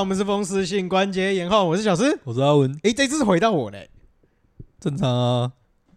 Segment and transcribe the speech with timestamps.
[0.00, 2.72] 我们是风湿性关节炎后，我是小诗，我是阿文。
[2.84, 3.90] 哎，这次是回到我嘞，
[4.78, 5.52] 正常啊，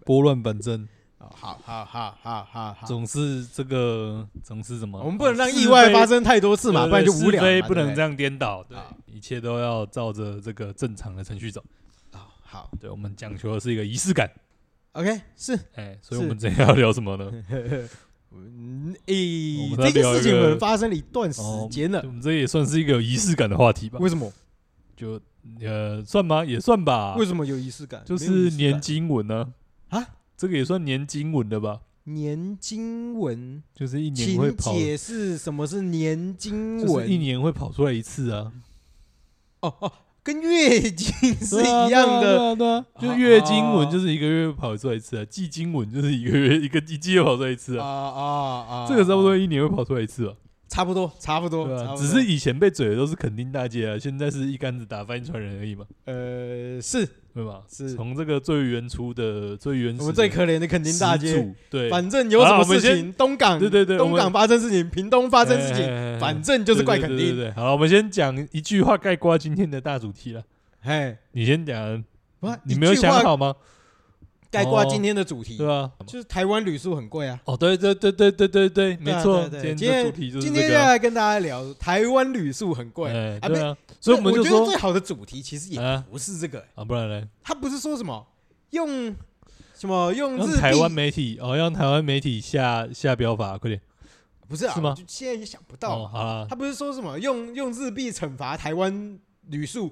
[0.06, 0.88] 拨乱反正。
[1.20, 5.00] 好好好好好好，总是这个，总是什么？
[5.00, 7.42] 我们不能让意外发生太多次嘛，不然就无聊。
[7.68, 8.76] 不能这样颠倒，对，
[9.06, 11.64] 一切都要照着这个正常的程序走。
[12.42, 14.30] 好，对，我们讲求的是一个仪式感。
[14.94, 17.31] OK，是，哎，所以我们今天要聊什么呢？
[18.34, 23.99] 嗯，诶，这个事情可能发生了一段时间了，我们这也算是一个有仪式感的话题吧？
[23.99, 24.31] 为什么？
[24.95, 25.20] 就
[25.59, 26.45] 呃，算吗？
[26.45, 27.16] 也算吧。
[27.17, 28.03] 为什么有仪式感？
[28.05, 29.53] 就是年经文呢？
[29.89, 30.05] 啊，
[30.38, 31.81] 这个也算年经文的吧？
[32.05, 34.72] 年经文就是一年会跑。
[34.72, 37.09] 请解释什么是年经文？
[37.09, 38.52] 一年会跑出来一次啊？
[39.61, 39.91] 哦哦。
[40.23, 48.22] 跟月经是一样的，对啊，就月经文就是一个月跑出来一次啊，季经文就是一个月 一个一季又跑出来一次啊，啊
[48.69, 50.33] 啊这个差不多一年会跑出来一次吧，
[50.69, 57.08] 差不多，差不多，只是以前被嘴的都是肯定大街啊，现在是一竿子打翻一船人而已嘛，呃，是。
[57.34, 57.62] 对吧？
[57.70, 61.56] 是从这个最原初的、最原始，我们最可怜的垦丁大街。
[61.70, 67.18] 对，反正有什么事情，东港，对对对，东港发生事情，屏东发生事情，反正就是怪垦丁。
[67.18, 70.44] 对对，好，我们先讲一句话概括今天的大主题了。
[70.82, 72.04] 嘿，你先讲，
[72.64, 73.56] 你没有想好吗？
[74.52, 75.89] 概括今天的主题，对啊？
[76.05, 77.39] 就是台湾旅宿很贵啊。
[77.45, 79.47] 哦，对对对对对对对，没错。
[79.49, 83.47] 今天主题就是今天要来跟大家聊台湾旅宿很贵啊。
[83.47, 87.27] 对啊，所以我们就说最好的主题其实也不是这个啊，不然呢？
[87.41, 88.27] 他不是说什么
[88.72, 89.16] 用
[89.73, 93.81] 什么用日台湾媒体哦，让台湾媒体下下标法，快点。
[94.49, 94.94] 不是啊，是吗？
[95.07, 96.05] 现在也想不到。
[96.05, 99.90] 好，他不是说什么用用日币惩罚台湾旅宿，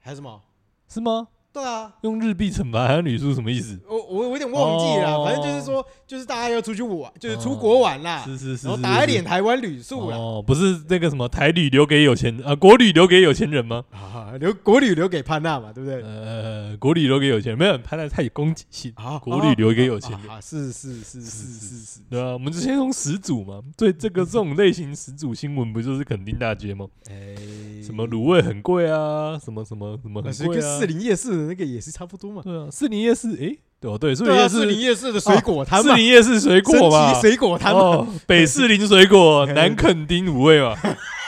[0.00, 0.42] 还是什么？
[0.86, 1.28] 是吗？
[1.52, 3.78] 对啊，用日币惩罚台湾旅宿什么意思？
[3.88, 10.16] 我我有点忘记了，反正就是说，就是大家要出去玩，就是出国玩啦，是是是，然后打脸台湾旅宿啦。
[10.16, 13.84] 哦，不是那个什么台旅留给有钱啊，国旅留给有钱人吗？
[13.92, 16.02] 啊，留国旅留给潘娜嘛，对不对？
[16.02, 19.18] 呃，国旅留给有钱人，没有潘娜太有攻击性啊。
[19.18, 26.86] 国旅留给有钱人，是是是是是是，对啊，我们就先从始祖嘛，对这个这种类型始祖新闻不就是垦丁大街吗？
[27.08, 27.36] 哎，
[27.82, 32.42] 什么卤味很贵啊，什么什么什么很贵啊，士林夜市的那个也是差不多嘛。
[32.42, 40.76] 对啊，四零夜市，哎，对哦对，士林夜市的水果摊，士林夜市水果嘛，水果摊哦，北士林水果， 南垦丁五味嘛，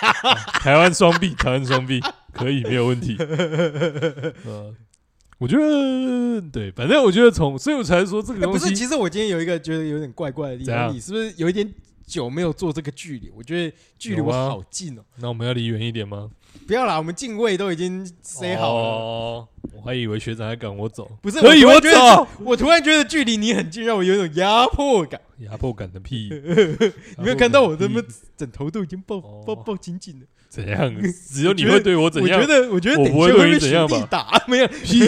[0.60, 1.98] 台湾双臂，台湾双臂，
[2.30, 3.16] 可以没有问题。
[3.18, 4.76] 嗯，
[5.38, 8.58] 我觉得对，反正我觉得从，所以我才说这个东西。
[8.58, 11.72] 不是，其实我今天有一个觉得有点怪怪的地方，你是不是有一点
[12.06, 13.30] 久没有做这个距离？
[13.34, 15.02] 我觉得距离我好近哦。
[15.18, 16.28] 那我们要离远一点吗？
[16.66, 19.48] 不要啦，我们进位都已经塞好了。
[19.74, 21.40] 我还以为学长还赶我走，不是？
[21.40, 22.26] 可以我走。
[22.44, 25.20] 我突然觉得距离你很近，让我有种压迫感。
[25.38, 26.28] 压迫感的屁！
[27.18, 28.00] 你没有看到我这么
[28.36, 30.26] 枕头都已经抱抱抱紧紧的？
[30.48, 30.94] 怎样？
[31.28, 32.38] 只有你会对我怎样？
[32.40, 34.44] 我觉得，我觉得等一下会被学弟打。
[34.46, 35.00] 没有屁！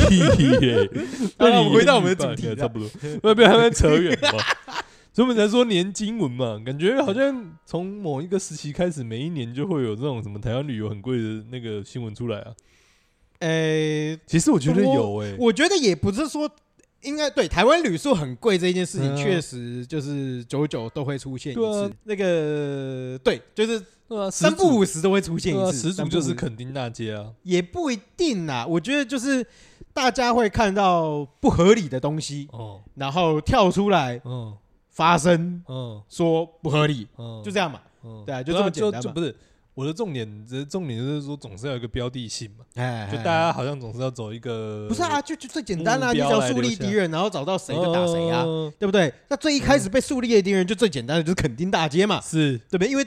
[1.39, 3.35] 那我们回到我们的 主题，差不多。
[3.35, 4.33] 不要还没扯远了。
[5.15, 12.53] 所以我们才说年经文嘛，感觉好像从某一个时期开始，每一年就会有这种什么台湾旅游很贵的那个新闻出来啊。
[13.39, 16.51] 诶、欸，其实我觉得有诶、欸，我觉得也不是说
[17.03, 21.85] 应该对台湾旅宿很贵这件事情，确实就是久久都会出现一次。
[21.85, 23.81] 啊、那个对，就是
[24.33, 25.91] 三不五时都会出现一次。
[25.91, 28.67] 始祖就是垦丁大街啊，也不一定啊。
[28.67, 29.47] 我觉得就是
[29.93, 34.57] 大家会看到不合理的东西，哦，然后跳出来，嗯。
[34.95, 39.13] 发生，嗯，说不合理，嗯，就这样嘛，嗯，对啊，就这么简单嘛。
[39.13, 39.35] 不是
[39.75, 42.65] 我的重点，只是重点就是说，总是要有一个标的性嘛。
[42.77, 48.45] 哎，就大家好像总是要走一个，不是啊，就就最简单啦，你只要树立敌人，然后找到谁就打谁啊，
[48.79, 49.13] 对不对？
[49.29, 52.57] 那最一开始被树立的敌人就最简单的就是垦丁大街嘛，是。
[52.71, 52.89] 对不对？
[52.89, 53.05] 因为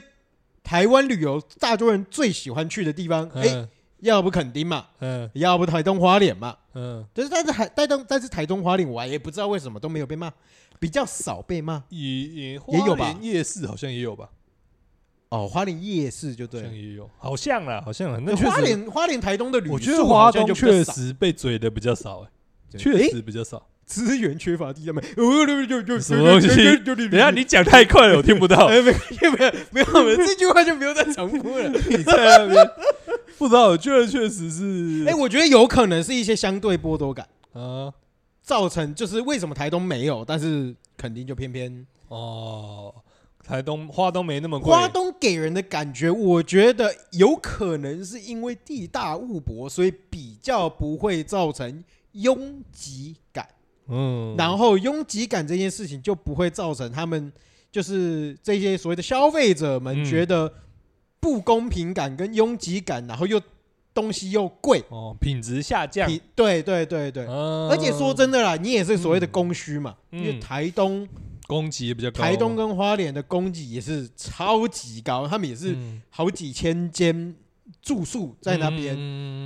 [0.62, 3.66] 台湾旅游大多人最喜欢去的地方，哎，
[4.00, 10.30] 要不垦丁嘛，嗯，要不台东花莲嘛，嗯，但是但是台台东但是台东花莲我也不知道为什么都没有被骂。
[10.78, 13.16] 比较少被骂，也也也有吧。
[13.20, 14.30] 夜市好像也有吧。
[15.30, 18.24] 哦，花莲夜市就对，好像也有，好像啦，好像。
[18.24, 23.66] 那花莲花莲台东的旅宿，我觉得花东确实被嘴的比较少，哎，确实比较少。
[23.84, 25.02] 资源缺乏地方，
[26.00, 26.76] 什么东西？
[27.08, 28.68] 等下你讲太快了，我听不到。
[28.68, 28.94] 没有没有
[29.70, 31.70] 没有没有，这句话就不用再重复了。
[31.70, 32.70] 你在那边
[33.38, 35.06] 不知道，我觉得确实是。
[35.08, 37.90] 哎，我觉得有可能是一些相对剥夺感啊。
[38.48, 42.94] 造成就是为什么台东没有，但是肯定就偏偏哦，
[43.44, 44.72] 台东花东没那么贵。
[44.72, 53.46] 花东给人的感觉，我觉得有可能是因为地大物博，所以比较不会造成拥挤感。
[53.88, 57.30] 嗯，然后拥挤感这件事情就不会造成他们
[57.70, 60.50] 就是这些所谓的消费者们觉得
[61.20, 63.38] 不公平感跟拥挤感，然后又
[64.00, 64.80] 东西又贵。
[64.90, 66.08] 哦，品质下降。
[66.36, 71.06] 对对对对，而且说真的啦，你也是所谓的供需嘛，因为台东
[71.48, 75.76] 供给也比较高，台东跟花莲的供给也是超级高，他们也是
[76.10, 77.34] 好几千间
[77.82, 78.94] 住宿在那边。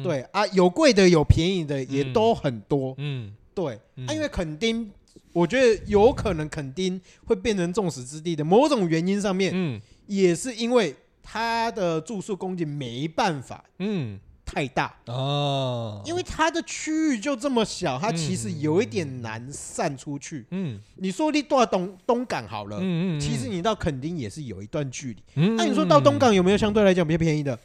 [0.03, 2.95] 对啊，有贵的有便宜的也都很多。
[2.99, 4.91] 嗯，对啊，因为垦丁，
[5.33, 14.21] 我觉得有可能垦丁会变成众矢之的的某种原因上面，嗯，也是因为它的住宿供给没办法，嗯。
[14.53, 20.45] 太大哦，因为它的区域就这么小，它其实有一点难散出去。
[20.51, 25.23] 嗯，你说你到东东港好了，嗯嗯，其实你到垦丁也是有一段距离。
[25.37, 27.59] 嗯，那你说到东港有没有相对来讲比较便宜的？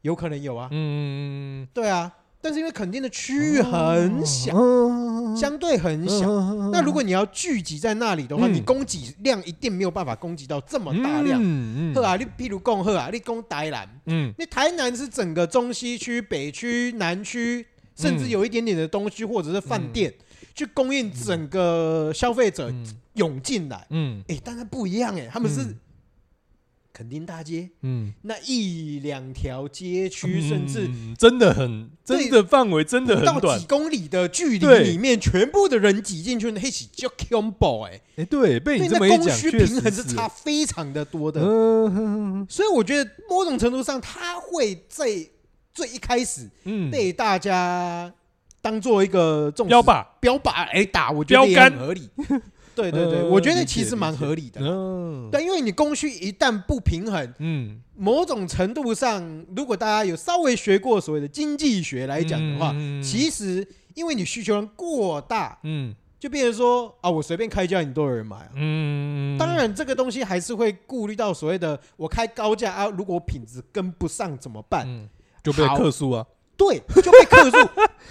[0.00, 0.68] 有可能有啊。
[0.72, 2.10] 嗯，对啊。
[2.42, 4.56] 但是因为垦丁的区域很小，
[5.36, 6.26] 相对很小，
[6.72, 11.38] 那如果你要聚集在那里的话，你供给量一定没有办法供给到这么大量。
[11.94, 20.12] 呵啊，你譬如讲呵啊，你供台南，嗯，你台南是整个中西区、北区、南区，甚至有一点点的东区或者是饭店，
[20.54, 22.72] 去供应整个消费者
[23.14, 23.86] 涌进来。
[23.90, 25.76] 嗯，哎，但是不一样哎，他们是。
[27.00, 30.86] 垦丁大街，嗯，那一两条街区，甚至
[31.16, 41.40] 真的很，真的范围真的很短，到几公里的距离里面，全部的人挤进去，那是就 combo 哎，哎，对，被你这么一讲，供需平衡是差非常的多的，
[42.50, 45.06] 所以我觉得某种程度上，他会在
[45.72, 48.12] 最一开始，嗯，被大家
[48.60, 50.04] 当做一个标靶。
[50.20, 52.10] 标靶来打，我觉得也很合理。
[52.74, 54.60] 对对对，我觉得其实蛮合理的。
[54.62, 68.50] 嗯，对，因为你供需一旦不平衡，嗯，某种程度上，如果大家有稍微学过所谓的经济学来讲的话，其实因为你需求量过大，嗯，就变成说啊，我随便开价，你都有人买啊。
[68.54, 75.08] 嗯，当然这个东西还是会顾虑到所谓的我开高价啊，如果品质跟不上怎么办？
[75.42, 76.26] 就被客诉啊。
[76.60, 77.56] 对，就被克住。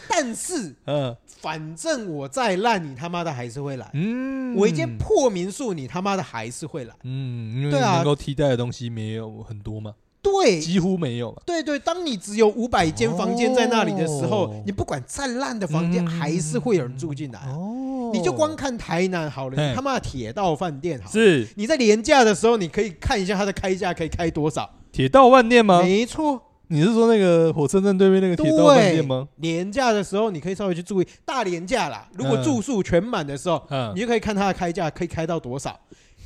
[0.09, 1.15] 但是， 嗯。
[1.39, 3.89] 反正我再烂，你他妈的还是会来。
[3.93, 6.93] 嗯，我一间破民宿，你他妈的还是会来。
[7.03, 9.93] 嗯，因为能够替代的东西没有很多嘛。
[10.21, 11.33] 对，几乎没有。
[11.45, 17.39] 对对，当你只有五百间房间在那里的时候，你不管再烂的房间，还是会有人住进来。
[17.47, 21.09] 哦，你就光看台南好了，你他妈的铁道饭店好。
[21.09, 24.69] 是，你在廉价的时候，你可以看一下它的开价可以开多少。
[24.91, 25.81] 铁道饭店吗？
[25.81, 26.41] 没错。
[26.71, 29.27] 你是说那个火车站对面那个铁道饭店吗？
[29.37, 32.07] 廉价的时候，你可以稍微去注意大年假啦。
[32.13, 35.79] 如果住宿全满的时候，嗯、你就可以看它的开价可以开到多少，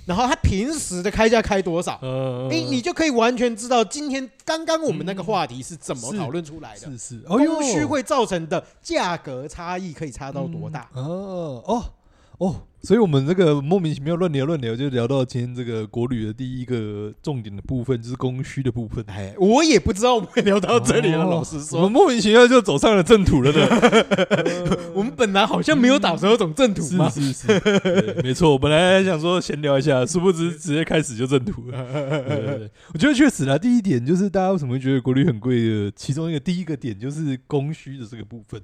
[0.06, 6.92] 然后它平时的开价开多少，嗯、诶，你就可以完全知道今天刚刚我们那个话题是怎么讨论出来的。
[6.92, 10.90] 是是，供需会造成的价格差异可以差到多大？
[10.94, 11.86] 嗯、哦哦
[12.48, 12.68] 哦。
[12.86, 19.02] 所以，我们这个莫名其妙乱聊乱聊，就聊到今天这个国旅的第一个重点的部分，就是供需的部分。
[19.08, 21.24] 哎，我也不知道我们会聊到这里了。
[21.24, 23.66] 老实说，我们莫名其妙就走上了正途了呢。
[24.94, 27.08] 我们本来好像没有打算要走正途嘛。
[27.10, 28.52] 是是是，没错。
[28.52, 31.86] 我本来还想说闲聊一下，殊不知直接开始就正途了。
[32.28, 33.58] 对对对，我觉得确实啦。
[33.58, 38.62] 第一点就是大家为什么会觉得国旅很贵的，其中一个第一个点就是供需的这个部分。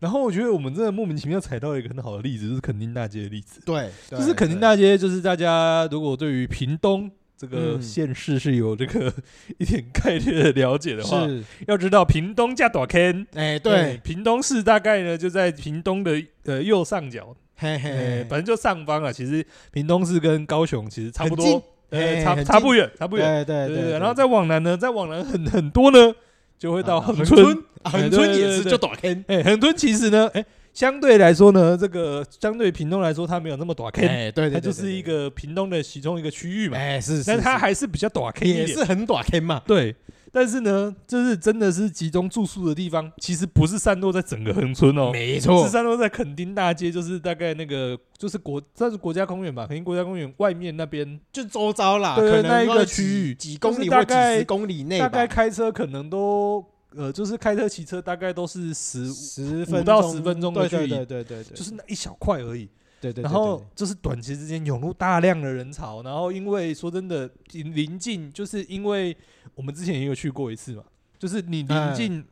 [0.00, 3.60] 然后我觉得我们真的莫名其妙踩到一个很好的例子，就是垦丁大街的例子。
[3.64, 9.12] 对，就是垦丁大街，就是大家如果对于屏东这个县市是有这个
[9.58, 13.26] 一点概略的了解的话，是要知道屏东加大坑。
[13.34, 19.12] 哎，对，屏东市大概呢就在屏东的呃右上角，嘿嘿，反正就上方啊。
[19.12, 23.44] 其实屏东市跟高雄其实差不多，呃，差差不远，差不远。
[23.44, 23.98] 对对对。
[23.98, 26.14] 然后再往南呢，再往南很很多呢。
[26.58, 29.24] 就会到恒春，恒春也是就短坑。
[29.28, 34.04] 哎，恒春其实呢，哎，相对来说呢，这个相对屏东来说，它没有那么短坑。
[34.06, 36.76] 哎，对，它就是一个屏东的其中一个区域嘛。
[36.76, 39.62] 哎，是，但它还是比较短坑，也是很短坑嘛。
[39.66, 39.94] 对。
[40.32, 51.18] 但是呢，就是真的是集中住宿的地方，其实不是散落在整个恒村哦，没错，是散落在垦丁大街，就是大概那个就是国算是国家公园吧，垦丁国家公园外面那边。
[51.32, 56.64] 就周遭啦，对，那一个区域几公里或几十公里内，大概开车可能都
[56.96, 62.68] 呃，就是开车骑车大概都是十十五到十分钟的距离，对对对对，就是那一小块而已。
[63.00, 69.16] 对对，然后就是短期之间涌入大量的人潮，然后因为说真的，临近就是因为
[69.58, 70.84] 我们之前也有去过一次嘛，
[71.18, 72.24] 就是你临近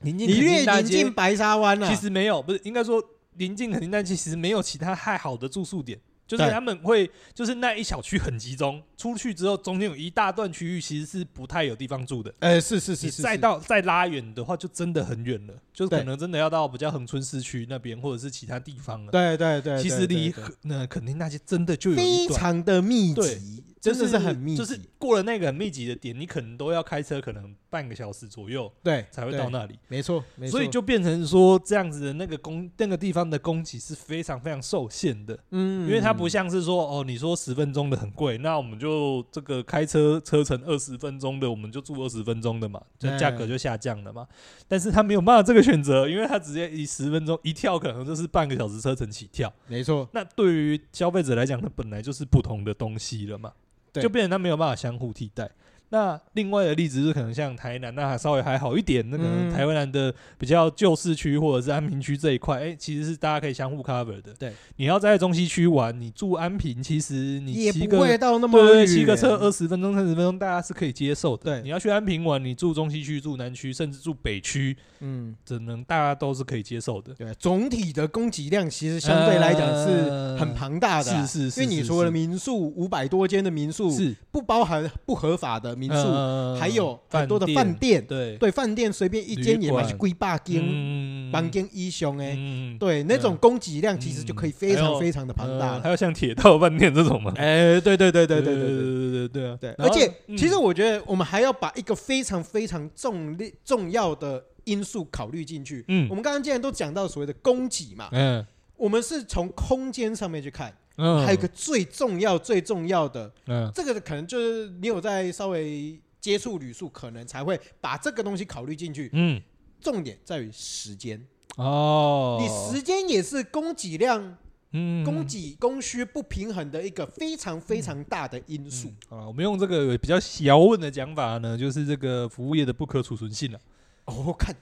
[0.00, 3.00] 临近，你越临近白沙湾了，其实没有，不是应该说
[3.36, 6.00] 临近垦丁大街，其实没有其他太好的住宿点。
[6.26, 12.30] 就是他们会，就是那一小区很集中，出去之后中间有一大段区域其实是不太有地方住的。
[12.40, 19.10] 哎，是是是，再到再拉远的话，就真的很远了，就是可能真的要到比较恒春市区那边或者是其他地方了。
[19.10, 20.34] 对对对，其实离
[20.64, 23.64] 那肯定那些真的就有非常的密集。
[23.80, 29.78] 真的是很密集，就是过了那个很密集的点，你可能都要开车，可能半个小时左右，对，才会到那里。
[29.88, 30.52] 没错，没错。
[30.52, 35.38] 所以就变成说，这样子的那个供那个地方的供给是非常非常受限的。
[35.50, 44.26] 嗯，因为它不像是说，哦，你说十分钟的很贵，那我们就这个开车车程二十分钟的，我们就住二十分钟的嘛，就价格就下降了嘛。
[44.66, 49.52] 但是他没有办法这个选择，因为他直接以十分钟一跳，可能就是半个小时车程起跳。
[49.66, 50.08] 没错。
[50.12, 53.52] 那对于消费者来讲，它本来就是不同的东西了嘛。
[53.94, 55.50] 就变成它没有办法相互替代。
[55.90, 59.08] 那另外的例子是可能像台南，那还稍微还好一点。
[59.08, 64.34] 那可能台南的比较旧市区或者是安平区这一块，哎，其实是大家可以相互 cover 的。
[64.38, 71.44] 对，你要在中西区玩，你住安平，其实你也不会到那么对，骑个车二十分钟、三十分钟，大家是可以接受的。
[71.44, 77.14] 对，你要去安平玩，你住中西区、住南区，甚至住北区，嗯，只能大家都是可以接受的。
[77.14, 81.26] 对，总体的供给量其实相对来讲是很庞大的。
[81.26, 86.58] 是是是，因为你说的民宿五百多间的民宿，是不包含不合法的民宿。
[86.58, 92.36] 还有很多的饭店，对对，饭店随便一间也买几百间，房间一雄哎，
[92.78, 95.78] 对，那种供给量其实就可以非常非常的庞大。
[95.80, 97.32] 还有像铁道饭店这种吗？
[97.36, 99.56] 哎，对对对对对对对对对对啊！
[99.60, 105.84] 对，而且其实我觉得我们还要把一个非常非常重力重要的因素考虑进去。
[105.88, 108.44] 嗯，我们刚刚既然都讲到所谓的供给嘛，嗯，
[108.76, 115.98] 我们是从空间上面去看，嗯，还有一个最重要最重要的，嗯，这个可能就是你有在稍微。
[116.20, 119.08] 接触旅宿可能才会把这个东西考虑进去。
[119.12, 119.40] 嗯，
[119.80, 121.24] 重点在于时间
[121.56, 124.36] 哦，你时间也是供给量，
[124.72, 128.88] 嗯，供给供需不平衡的一个非常非常大的因素。
[129.08, 133.60] 啊，我们用这个比较小问的讲法呢，就是这个服务业的不可储存性了。
[134.06, 134.54] 哦，看。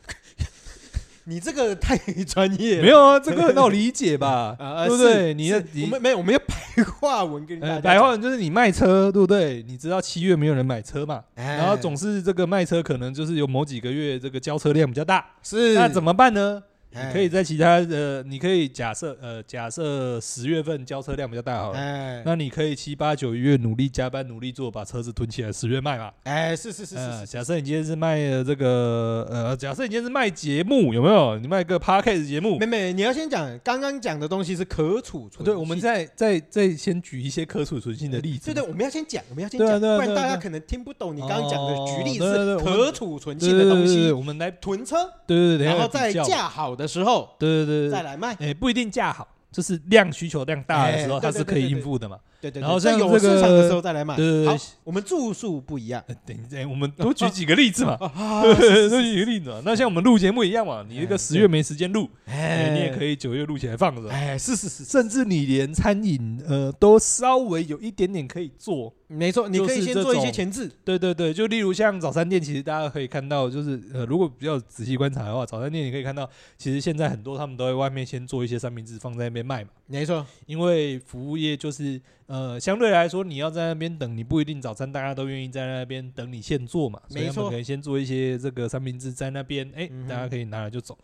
[1.29, 4.55] 你这个太专业了，没有啊，这个 很好理解吧？
[4.87, 5.35] 对不对？
[5.35, 7.83] 你要我们没有，我们要白话文跟你 讲。
[7.83, 9.65] 白话文就是你卖车，对不对？
[9.67, 11.23] 你知道七月没有人买车嘛？
[11.35, 16.63] 然后总是这个卖车，可能就是有某几个月这个交车量比较大，是那怎么办呢？
[16.97, 26.11] 你可以在其他的，你可以假设，呃，假设十月份交车量比较大好了，那你可以七八九月努力加班努力做，把车子囤起来，十月卖嘛。
[26.25, 27.27] 哎，是是是是。
[27.27, 31.39] 假设你今天是卖这个，呃，假设你今天是卖节目，有没有？
[31.39, 32.59] 你卖个 podcast 节目？
[32.59, 35.45] 妹妹，你要先讲刚刚讲的东西是可储存。
[35.45, 38.47] 对，我们再再再先举一些可储存性的例子。
[38.47, 44.11] 对对，我们要先讲，我们要先讲，不然大家可能听不懂你刚刚讲的举例是可储存性的东西。
[44.13, 52.19] 我们来囤车，对对对，然后再架好的时候，对对对，再来卖，哎，不一定价好，就是量需求量大的时候，它是可以应付的嘛。
[52.41, 54.17] 对对，然后像有市场的时候再来买。
[54.17, 56.03] 对对对，好，我们住宿不一样。
[56.25, 57.97] 等一下，我们多举几个例子嘛。
[57.99, 59.63] 多举个例子嘛。
[59.65, 64.09] 那像我们录节目一样嘛，你这个十月没时间录，哎，你也可以九月录起来放着。
[64.11, 68.93] 哎，是是是，甚至你连餐饮呃都稍微有一点点可以做。
[69.09, 70.69] 没错，你可以先做一些前置。
[70.85, 76.29] 对对对，就例如像早餐店，其实大家可以看到，就是呃，如果比较仔细观察的话，早餐店你可以看到，
[76.59, 79.71] 其实现在很多他们都在外面先做一些三明治放在那边卖嘛。
[79.87, 87.01] 没错，因为服务业就是呃，相对来说你要在那边等，你不一定早餐大家都愿意在那边等你现做嘛。
[87.11, 90.99] 没错，所以他们可以先做一些这个三明治在那边，哎，大家可以拿来就走。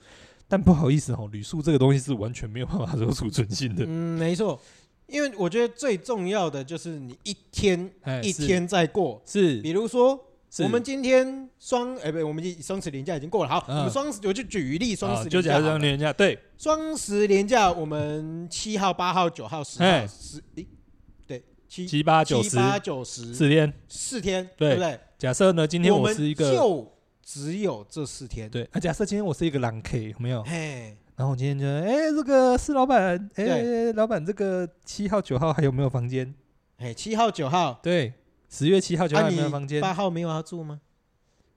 [0.48, 3.84] 但不好意思哦，旅宿这个东西是完全没有办法 做储存性的。
[3.86, 4.60] 嗯，没错。
[5.08, 7.90] 因为我觉得最重要的就是你一天
[8.22, 10.18] 一天在过，是，比如说
[10.60, 20.66] 我们今天双哎不，我们双十连假已经过了，好，我们双十我就举例双十就讲双连假，对，双十连假我们七号、八号、九号、十号、十，对，
[21.72, 25.00] 七七八九十，七八九十四天，四天，对不对？
[25.16, 26.92] 假设呢，今天我是一个，就
[27.24, 30.42] 只有这四天，对，那假设今天我是一个狼 K，有没有？
[30.42, 30.94] 嘿。
[31.16, 36.34] 然后我今天就哎，这个是老板，哎，老板，这个七号九号还有没有房间？
[36.76, 38.12] 哎，七号九号，对，
[38.50, 39.80] 十月七号九号有没有房间？
[39.80, 40.78] 八号没有要住吗？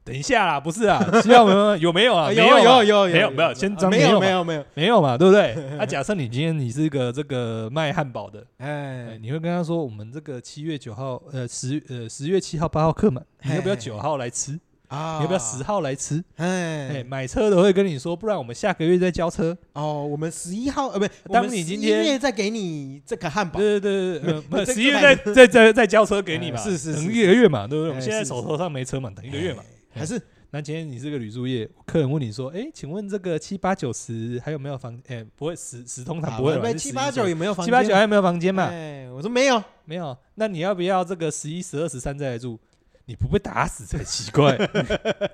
[0.06, 2.32] 等一下啦，不是啊，七号没有有没有啊？
[2.32, 5.56] 有有有有没有没有，先装没有没有没有没有嘛，对不对？
[5.80, 14.60] 那， 假设你今天你是一个这个卖汉堡的，哎，你会跟他说，我们这个七月九号，呃十呃十月七号八号客满，你要不要九号来吃？
[14.90, 16.24] 啊，你要不要十号来吃？
[16.36, 19.58] 哎，买车的会跟你说，不然我们下个月再交车。
[19.74, 23.60] 哦，我们十一号呃，不，当你今天十一月再给你这个汉堡。
[23.60, 26.58] 对对对对， 十一月再再再再交车给你嘛。
[26.58, 27.90] 是是，等一个月嘛，对不对？
[27.90, 29.64] 我们现在手头上没车嘛，等一个月嘛。
[29.96, 30.22] 还是，
[30.52, 35.02] 那今天你是个旅宿业，客人问你说，哎，请问这个七八九十还有没有房？
[35.08, 36.74] 哎，不会十十通常不会。
[36.76, 37.66] 七八九有没有房？
[37.66, 38.66] 七八九还有没有房间嘛？
[38.66, 40.16] 哎，我说没有没有。
[40.36, 42.60] 那你要不要这个十一、十二、十三再来住？
[43.06, 44.58] 你不被打死才奇怪。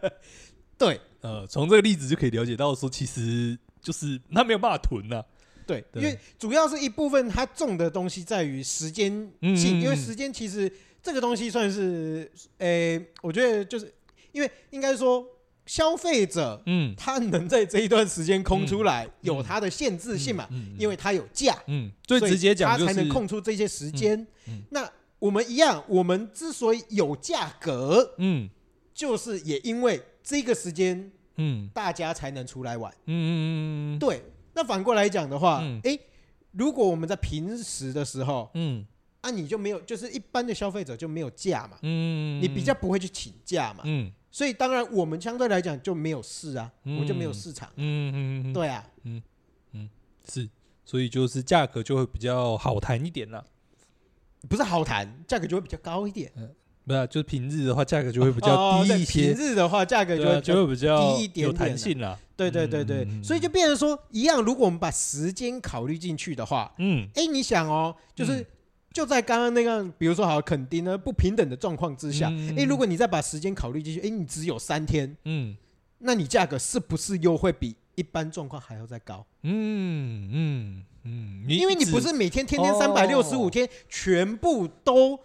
[0.77, 5.23] 对，呃，从这个例子就可以了解到，说其实就是他没有办法囤呐。
[5.65, 13.93] 对，对因为主要是一部分他重的东西在于时间性，嗯、因为时间其实这个东西算是，诶、欸，我觉得就是
[14.31, 15.25] 因为应该说
[15.65, 20.47] 消费者，嗯，他能在这一段时间空出来，嗯、有他的限制性嘛，
[20.77, 24.25] 因为它有价，嗯，最直接讲，他才能空出这些时间。
[24.69, 28.49] 那我们一样，我们之所以有价格，嗯，
[28.93, 34.23] 就是也因为这个时间，嗯，大家才能出来玩，嗯嗯嗯，对。
[34.53, 35.99] 那反过来讲的话，嗯、欸，
[36.51, 38.85] 如果我们在平时的时候，嗯。
[39.21, 49.21] 啊，你就没有，就是一般的消费者就没有假嘛，嗯，你比较不会去请假嘛，嗯，所以当然我们相对来讲就没有市啊，嗯、我就没有市场，嗯嗯嗯，对啊，嗯
[49.73, 49.89] 嗯
[50.25, 50.47] 是，
[50.85, 53.43] 所以就是价格就会比较好谈一点啦，
[54.47, 56.49] 不是好谈，价格就会比较高一点，嗯，
[56.85, 68.45] 不是、啊，就是平日的话价格就会比较低一些，哦、平日的话价格就会、啊、就会比较低一点，有弹性啦，对对对对，嗯、所以就变成说一样，如果我们把时间考虑进去的话，嗯，哎、欸，你想哦，就是。
[68.91, 75.55] 嗯就在刚刚那个，比如说好，肯定呢不平等的状况之下，哎、嗯欸，如果你再把时间考虑进去，哎、欸，你只有三天，嗯，
[75.99, 79.25] 那你价格是不是又会比一般状况还要再高？
[79.43, 80.83] 嗯嗯。
[81.03, 85.17] 嗯嗯，因为你不是每天天天三百六十五天全部都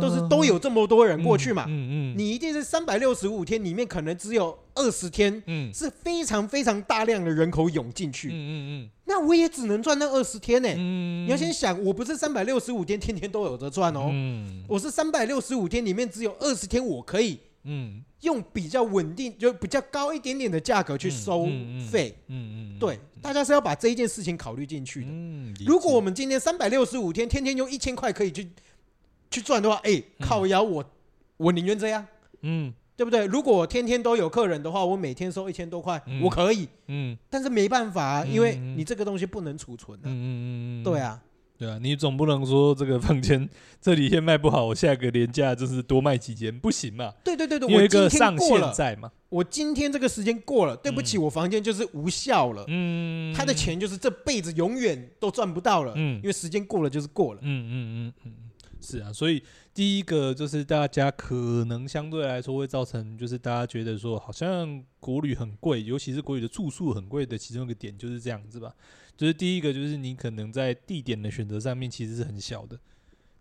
[0.00, 1.64] 都是都有这么多人过去嘛？
[1.68, 10.68] 嗯嗯，你一定是三百六十五天里面可能只有二十天，嗯，是非常非常大量的人口涌进去，嗯嗯嗯，那我也只能赚那二十天呢。
[10.76, 17.38] 嗯，你要先想，我不是三百六十五天天天都有的赚哦，嗯，我是三百六十五天里面只有二十天我可以。
[17.64, 21.46] 嗯，用比较稳定，就比较高一点点的价格去收
[21.90, 22.14] 费。
[22.28, 25.06] 嗯嗯，对，大家是要把这一件事情考虑进去的。
[25.10, 28.48] 嗯，如果我们今天三百六十五天，天天用一千块可以去
[29.30, 30.84] 去赚的话，哎，靠腰我
[31.38, 32.06] 我宁愿这样。
[32.42, 33.24] 嗯，对不对？
[33.26, 36.68] 如果我天天都有客人的话，我每天收一千多块，我可以。
[36.88, 40.08] 嗯，但是没办法，因为你这个东西不能储存的。
[40.08, 41.20] 嗯嗯嗯，对啊。
[41.56, 43.48] 对啊，你总不能说这个房间
[43.80, 47.12] 这几天卖不好，我下个连假就是多卖几间，不行嘛？
[47.22, 49.10] 对对对对，我一个上限在嘛。
[49.28, 52.64] 我今天这个时间过了，对不起，我房间就是无效了。
[52.68, 55.92] 嗯，他的钱就是这辈子永远都赚不到了。
[55.96, 57.40] 嗯，因为时间过了就是过了。
[57.42, 57.72] 嗯嗯
[58.08, 58.32] 嗯嗯，
[58.80, 59.40] 是啊，所以
[59.72, 68.72] 第一个就是大家可能相对来说会造成，就是大家觉得说好像国旅很贵，尤其是国旅的住宿很贵的其中一个点就是这样子吧。
[69.16, 72.78] 就是第一个，就是你可能在地点的选择上面其实是很小的，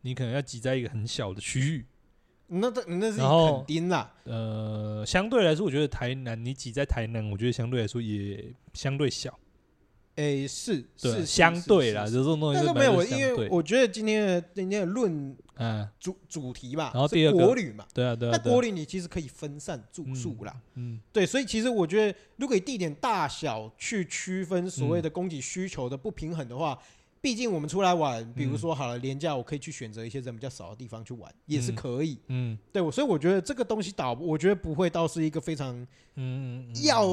[0.02, 1.86] 你可能要挤在一个很小的区域。
[2.48, 4.14] 那这那是肯定啦。
[4.26, 9.40] 呃，相对来说，我觉得台南你挤在台南，我觉得相对来说也相对小。
[10.16, 12.60] 诶，是是相对啦，这种东西。
[12.60, 18.32] 但是没有，因为我觉得今天的今天的论嗯主主题吧，然后第二个国旅嘛，对啊对啊。
[18.32, 26.78] 那国旅你其实可以分散住宿啦，嗯，对，所以其实我觉得，如果以地点大小去区分所谓的供给需求的不平衡的话，
[27.20, 37.08] 毕竟我们出来玩，比如说好了，廉价我可以去选择一些人比较少的地方去玩，也是可以，嗯，对，我所以我觉得这个东西倒，我觉得不会倒是一个非常嗯要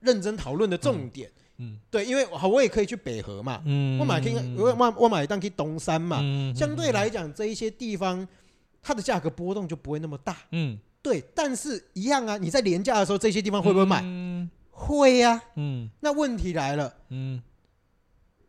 [0.00, 1.30] 认真讨论的重点。
[1.58, 8.26] 嗯，对，因为好，我也可以去北河嘛，嗯，我买可以，我买我买当去东山嘛，嗯，相对来讲，这一些地方
[8.80, 14.00] 它的价格波动就不会那么大，嗯，对，但是一样啊，你在廉价的时候，这些地方会不会买？
[14.02, 17.42] 嗯，会呀，嗯，那问题来了，嗯，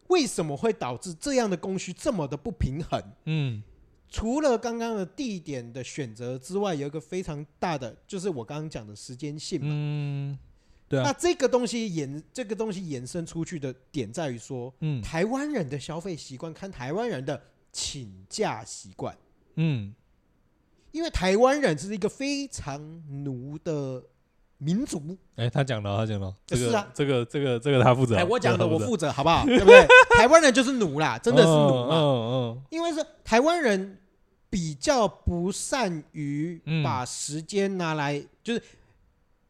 [0.08, 3.04] 为什么会导致这样的供需这么的不平衡？
[3.26, 3.62] 嗯，
[4.10, 10.40] 除了刚刚的地点的选择之外，有一个非常大的，就是我刚刚讲的时间性嘛，嗯。
[10.90, 17.42] 啊、那这个东西延这个东西延伸出去的点在于说，嗯，台湾人的消费习惯，看台湾人的
[17.72, 19.18] 请假习惯，
[19.56, 19.96] 嗯，
[20.92, 22.80] 因为台湾人是一个非常
[23.24, 24.04] 奴的
[24.60, 25.18] 民族。
[25.36, 28.16] 哎、欸，他讲了，他讲了，这个、是啊，这个这个这个他负责。
[28.16, 29.44] 哎、欸，我讲的我负责，好不好？
[29.48, 29.88] 对不对？
[30.16, 31.96] 台湾人就是奴啦， 真的是奴嘛。
[31.96, 32.62] 嗯嗯。
[32.70, 33.98] 因为是台湾人
[34.48, 38.62] 比较不善于把时间拿来，就是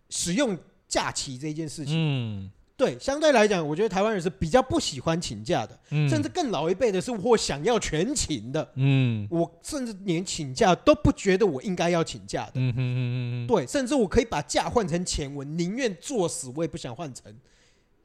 [0.09, 0.57] 使用。
[0.93, 13.01] 假期这件事情，嗯，对，相对来讲，我觉得台湾人是比较不喜欢请假的，嗯，甚至更老一辈的是我想要全勤的，嗯，我甚至连请假都不觉得我应该要请假的，嗯哼嗯
[13.45, 17.33] 嗯，对，甚至我可以把假换成钱，我宁愿作死，我也不想换成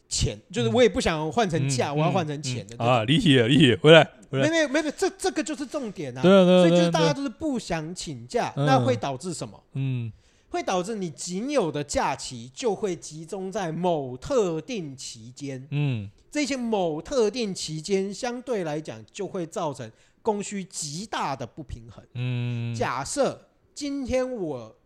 [0.08, 9.62] 钱，就是我也不想换成假，我要换成钱的啊，理解理解，回来，回来，没没没没，这这个就是重点啊，对对对，所以就是大家都是不想请假，那会导致什么？
[9.74, 10.10] 嗯。
[10.50, 19.90] 会导致你仅有的假期就会集中在某特定期间，嗯，这些某特定期间相对来讲就会造成
[20.22, 24.76] 供需极大的不平衡，嗯，假设今天我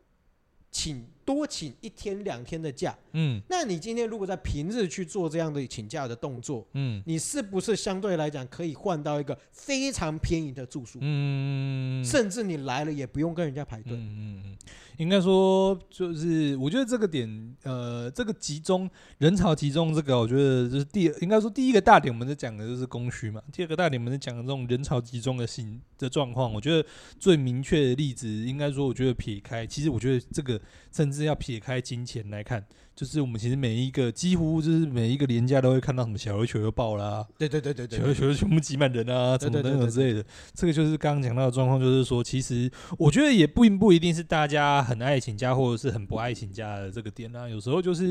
[0.71, 10.99] 请多请一天两天的假，嗯，那你今天如果在平日去做这样的请假的动作，嗯，你是不是相对来讲可以换到一个非常便宜的住宿？
[11.01, 13.97] 嗯，甚至你来了也不用跟人家排队。
[13.97, 14.57] 嗯嗯，
[14.99, 23.41] 应该说就是，我觉得这个点，呃，这个集中人潮集中这个，我觉得就是第，应该说第一个大点，我们在讲的就是供需嘛。
[23.53, 26.85] 第二个大点，我们在讲的这种人潮集中的形的状况，我觉得
[27.19, 31.23] 最明确的例子，应该说，我觉得撇开，其实我觉得这个甚至。
[31.23, 40.25] 要撇开金钱来看，就是我们其实每一个几乎就是每一个连假都会看到什么小琉球又爆啦、啊，对对对对对，小琉球全部挤满人啊，什么等等之类的。
[40.53, 47.49] 这个就是刚刚讲到的状况，就是说，其实我觉得也不不一定是大家很爱请假，或者是很不爱请假的这个点啊。
[47.49, 48.05] 有时候就是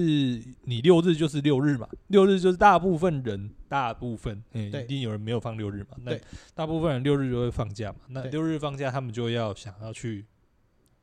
[0.64, 5.98] 你六日就是六日嘛，六日就是大部分人，大部分嗯，一定有人没有放六日嘛。
[6.04, 6.18] 那
[6.56, 8.00] 大部分人六日就会放假嘛。
[8.08, 10.26] 那六日放假，他们就要想要去。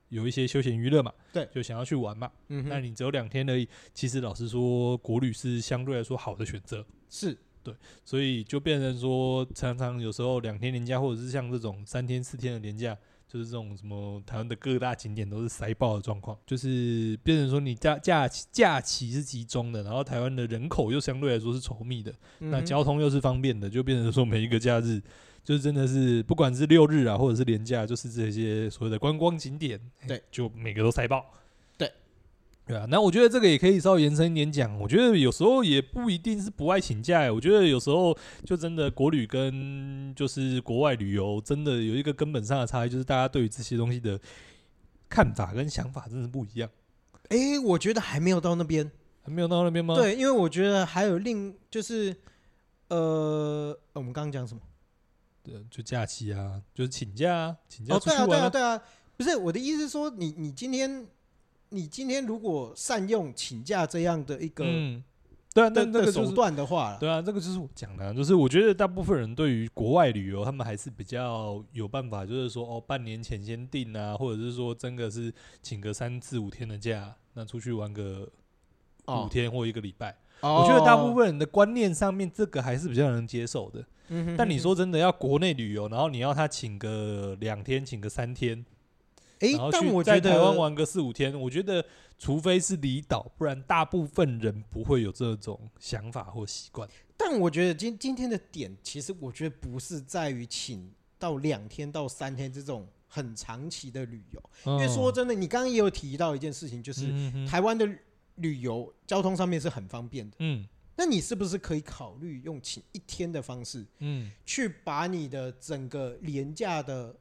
[0.09, 2.31] 有一些休闲娱乐嘛，对，就想要去玩嘛。
[2.49, 3.68] 嗯，那你只有两天而已。
[3.92, 12.97] 其实老实说，国旅是相对来说好的选择，是对，所以就变成说，常常有时候两天年假，或者是像这种三天四天的年假，
[13.29, 25.03] 就是这种什么台湾的各大景点都是塞爆的状况，就是变成说你假假假期是集中的，然后台湾的人口又相对来说是稠密的，那交通又是方便的，就变成说每一个假日。
[25.49, 31.25] 就是真的是，不管是六日啊，或者是连假，就是这些所谓的观光景点，对，就每个都塞爆，
[31.79, 31.91] 对，
[32.67, 32.87] 对啊。
[32.91, 34.79] 那我觉得这个也可以稍微延伸一点讲。
[34.79, 44.21] 我觉得有时候也不一定是不爱请假，我觉得有时候就真的国旅跟就是国外旅游，真的有一个根本上的差异，就是大家对于这些东西的
[45.09, 46.69] 看法跟想法真的不一样。
[47.31, 49.95] 哎，我觉得还没有到那边，还没有到那边吗？
[49.95, 52.15] 对，因为我觉得还有另就是，
[52.89, 54.61] 呃，我们刚刚讲什么？
[55.71, 58.25] 就假期啊，就是请假啊，请假出去玩啊。
[58.25, 58.83] 哦，对啊，对啊，对啊，
[59.17, 61.07] 不是我的意思是说，你你今天
[61.71, 65.03] 你今天如果善用请假这样的一个，嗯，
[65.53, 75.33] 对啊，那那个手段的话，对啊，这个就是我讲的，就是我觉得大部分人对于国外旅游，他们还是比较有办法，就是说哦，半年前先定啊，或者是说真的是
[75.63, 78.29] 请个三至五天的假，那出去玩个
[79.07, 80.17] 五天或一个礼拜。
[80.41, 83.85] 我觉得大部分人的观念上面，这个还是比较能接受的。
[84.37, 88.64] 但你说真的要国内旅游，然后你要他请个两天，请个三天，
[89.40, 91.85] 哎，但我觉得在台湾玩个四五天，我觉得
[92.18, 96.88] 除非是离岛，不然大部分人不会有这种想法或习惯。
[97.16, 107.12] 但我觉得今今天的点，其实我觉得不是在于请到两天到三天这种很长期的旅游，因为说真的，你刚刚也有提到一件事情，就是
[107.47, 107.88] 台湾的。
[108.40, 110.64] 旅游交通上面是很方便的，嗯，
[111.01, 117.15] 那你是不是可以考虑用请一天的方式，嗯，去把你的整个廉价的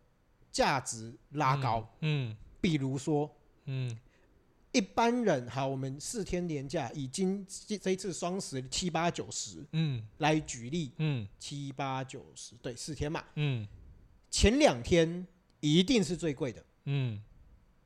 [0.51, 3.31] 价值拉高，嗯，嗯，比如说，
[3.65, 3.95] 嗯，
[4.71, 7.45] 一般人好，我们四天年假已经
[7.79, 13.67] 这一次双十七八九十，嗯，来举例，嗯，七八九十，对，四天嘛，嗯，
[14.31, 15.27] 前两天
[15.59, 17.21] 一定是最贵的，嗯。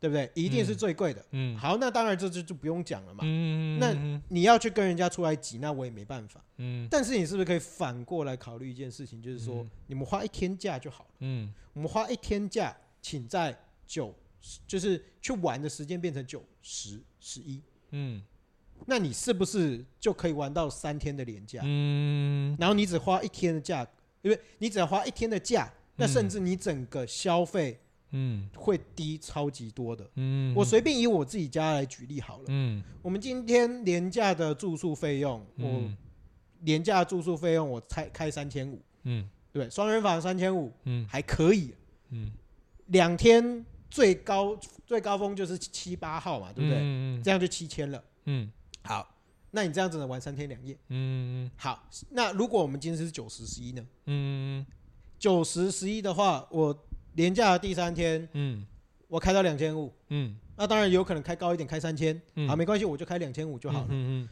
[0.02, 0.32] 对不对？
[0.34, 1.24] 一定是最贵的。
[1.30, 3.20] 嗯，好，那当然这就就不用讲了嘛。
[3.24, 3.94] 嗯，那
[4.30, 6.44] 你要去跟人家出来挤，那我也没办法。
[6.58, 11.10] 嗯，但是你是不是可以反过来考虑一件事情，就是说你们花一天假就好了。
[11.20, 14.12] 嗯，我们花一天假，请在九，
[14.66, 17.62] 就是去玩的时间变成九十十一。
[17.92, 18.24] 嗯，
[18.88, 21.62] 那你是不是就可以玩到三天的连假？
[21.64, 23.88] 嗯，然后你只花一天的假，
[24.24, 27.74] 因为你只要花一天的假，那甚至你整个消费。
[27.74, 27.88] 嗯，
[28.56, 30.10] 会低超级多的。
[30.16, 32.44] 嗯，我随便以我自己家来举例好了。
[32.48, 35.84] 嗯，我们今天廉价的住宿费用，我
[36.62, 38.82] 廉价住宿费用我开开三千五。
[39.04, 41.74] 嗯，对，双人房三千五，嗯，还可以。
[42.10, 42.32] 嗯，
[42.88, 46.80] 两天最高最高峰就是七八号嘛，对不对？
[46.82, 48.04] 嗯，这样就七千了。
[48.26, 48.52] 嗯，
[48.84, 49.16] 好，
[49.52, 50.78] 那你这样子能玩三天两夜。
[50.90, 53.88] 嗯，好，那如果我们今天是九十十一呢？
[54.08, 54.66] 嗯，
[55.18, 56.78] 九十十一的话，我。
[57.14, 58.66] 连假的第三天，嗯，
[59.08, 64.30] 我开到两千五，嗯，那当然有可能开高一点，开三千，嗯，好，没关系，我就开两千五就好了，嗯嗯。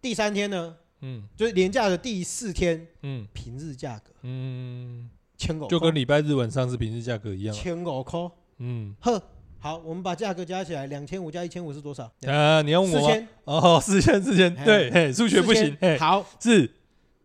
[0.00, 8.20] 第三天呢，嗯，就是廉价的第四天，嗯，平日价格，嗯，千五，就跟礼拜日晚上是平日价格一样，千五块，
[8.58, 9.22] 嗯，呵，
[9.58, 12.10] 好，我们把价格加起来，两千五加一千五是多少？
[12.22, 13.00] 呃，你要问我？
[13.00, 16.70] 四千，哦，四千，四千，对，嘿，数学不行，好，是。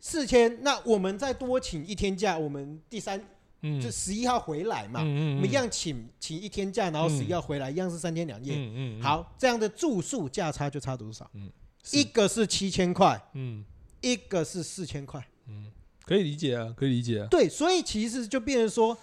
[0.03, 3.23] 四千，那我们再多请一天假，我们第三。
[3.61, 8.55] 嗯，就十一号回来嘛，嗯我们一样请请一天假，然后十一号回来，一样是三天两夜。
[8.55, 11.29] 嗯嗯，好，这样的住宿价差就差多少？
[11.33, 11.49] 嗯，
[11.91, 13.63] 一个是七千块，嗯，
[14.01, 15.65] 一个是四千块，嗯，
[16.05, 17.27] 可以理解啊，可以理解啊。
[17.29, 18.97] 对，所以其实就变成说，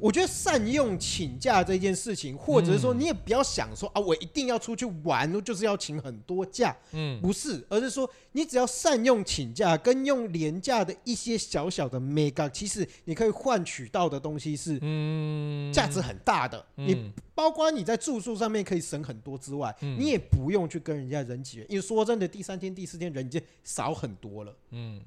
[0.00, 6.74] 我觉得善用请假这件事情，或者是说你也不要想说啊，我一定要出去玩，就是要请很多假。
[6.92, 16.64] 嗯，不是，而是说你只要善用请假，跟用廉价的一些小小的 mega，其实你可以换取到的东西是嗯价值很大的。
[16.76, 24.56] 你包括你在住宿上面可以省很多之外，你也不用去跟人家人挤人，因为说真的，第三天、第四天人已经少很多了。
[24.70, 25.00] 嗯，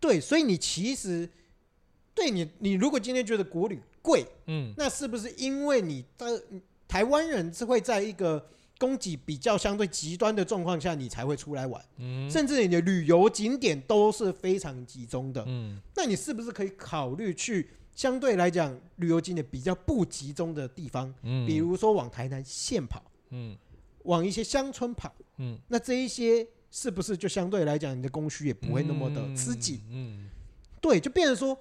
[0.00, 1.28] 对，所以你其实。
[2.14, 6.42] 对你，你如果今天觉得国旅贵，嗯，那是不是因为你的
[6.88, 8.44] 台湾人是会在一个
[8.78, 23.56] 供给比较相对极端的状况下，你才会出来玩，嗯，甚至你的旅游景点都是非常集中的，嗯，那你是不是可以考虑去相对来讲旅游景点比较不集中的地方，嗯，比如说往台南县跑，嗯，
[24.02, 30.28] 往一些乡村跑，嗯，那这一些是不是就相对来讲你的供需也不会那么的吃紧，嗯，
[30.80, 31.56] 对，就变成说。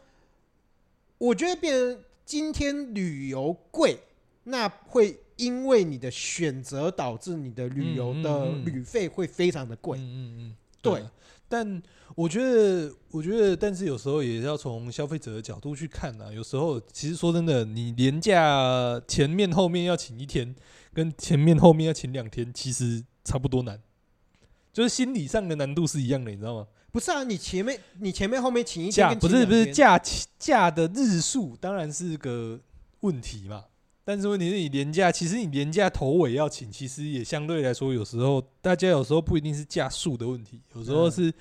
[1.17, 3.99] 我觉得变成今天旅游贵，
[4.43, 9.97] 那会因为你的选择导致你的旅游的旅费会非常的贵。
[9.97, 11.03] 嗯嗯嗯，对。
[11.49, 11.83] 但
[12.15, 16.31] 我觉得，我觉得，但是有时候也要从消费者的角度去看呐。
[16.33, 20.55] 有时候，其实说真的，你连假前面后面要请一天，
[20.93, 23.81] 跟前面后面要请两天，其实差不多难，
[24.71, 26.67] 就是心理上的难度是一样的，你知道吗？
[26.91, 29.99] 不是啊，你前面你前面后面请一天，不是不是假
[30.37, 32.59] 假的日数当然是个
[32.99, 33.63] 问题嘛。
[34.03, 41.33] 但是问题是你连假，其实你连假头尾要请，其实也相对来说，有时候大家有时候不一定是假数的问题，有时候是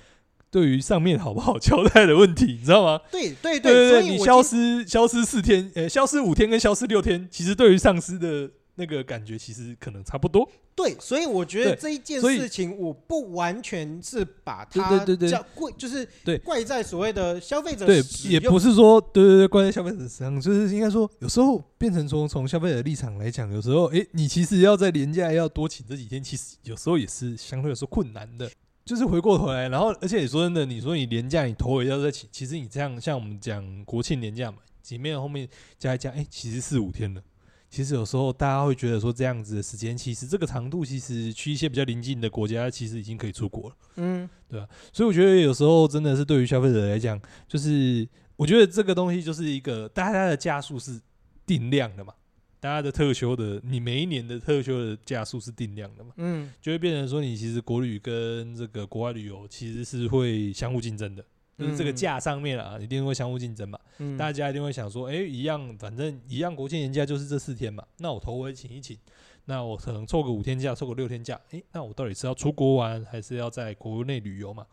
[0.49, 3.01] 对于上面好不好交代的问题，你知道吗？
[3.11, 8.49] 对对对，对，所以你消失消失四天，呃，消失五天跟消失六天，其实对于上司的。
[8.75, 28.49] 那个感觉其实可能差不多，对，所以我觉得这一件事情，我不完全是把它对对叫贵，就是对怪在所谓的消费者，对，也不是说对对对怪在消费者身上，就是应该说有时候变成说从消费者的立场来讲，有时候哎，你其实要在廉价要多请这几天，其实有时候也是相对来说困难的。
[28.83, 37.21] 就是回过头来，然后而且你说真的，你说你廉价你头尾要再请，其实你这样像我们讲国庆年假嘛，前面后面加一加，哎，其实四五天了。
[37.71, 43.75] 其实有时候大家会觉得说，这样子的时间，其实这个长度，其实去一些比较邻近的国家，其实已经可以出国了。
[43.95, 44.67] 嗯，对吧？
[44.91, 48.05] 所以我觉得有时候真的是对于消费者来讲，就是
[48.35, 50.99] 我觉得这个东西就是一个大家的假数是
[51.45, 52.13] 定量的嘛，
[52.59, 56.11] 大家的特休的，你每一年的特休的假数是定量的嘛。
[56.17, 61.23] 嗯，就会变成说，你其实国旅跟这个国外旅游其实是会相互竞争的。
[61.57, 63.79] 就是这个价上面啊，一定会相互竞争嘛。
[63.99, 67.83] 嗯、大家一定会想说，哎、欸，一样，反正一样，国庆年假就是这四天嘛。
[67.97, 68.97] 那我头回请一请，
[69.45, 71.35] 那我可能凑个五天假，凑个六天假。
[71.51, 74.65] 哎、欸，那我到底是要出国玩，还是要在国内旅游嘛？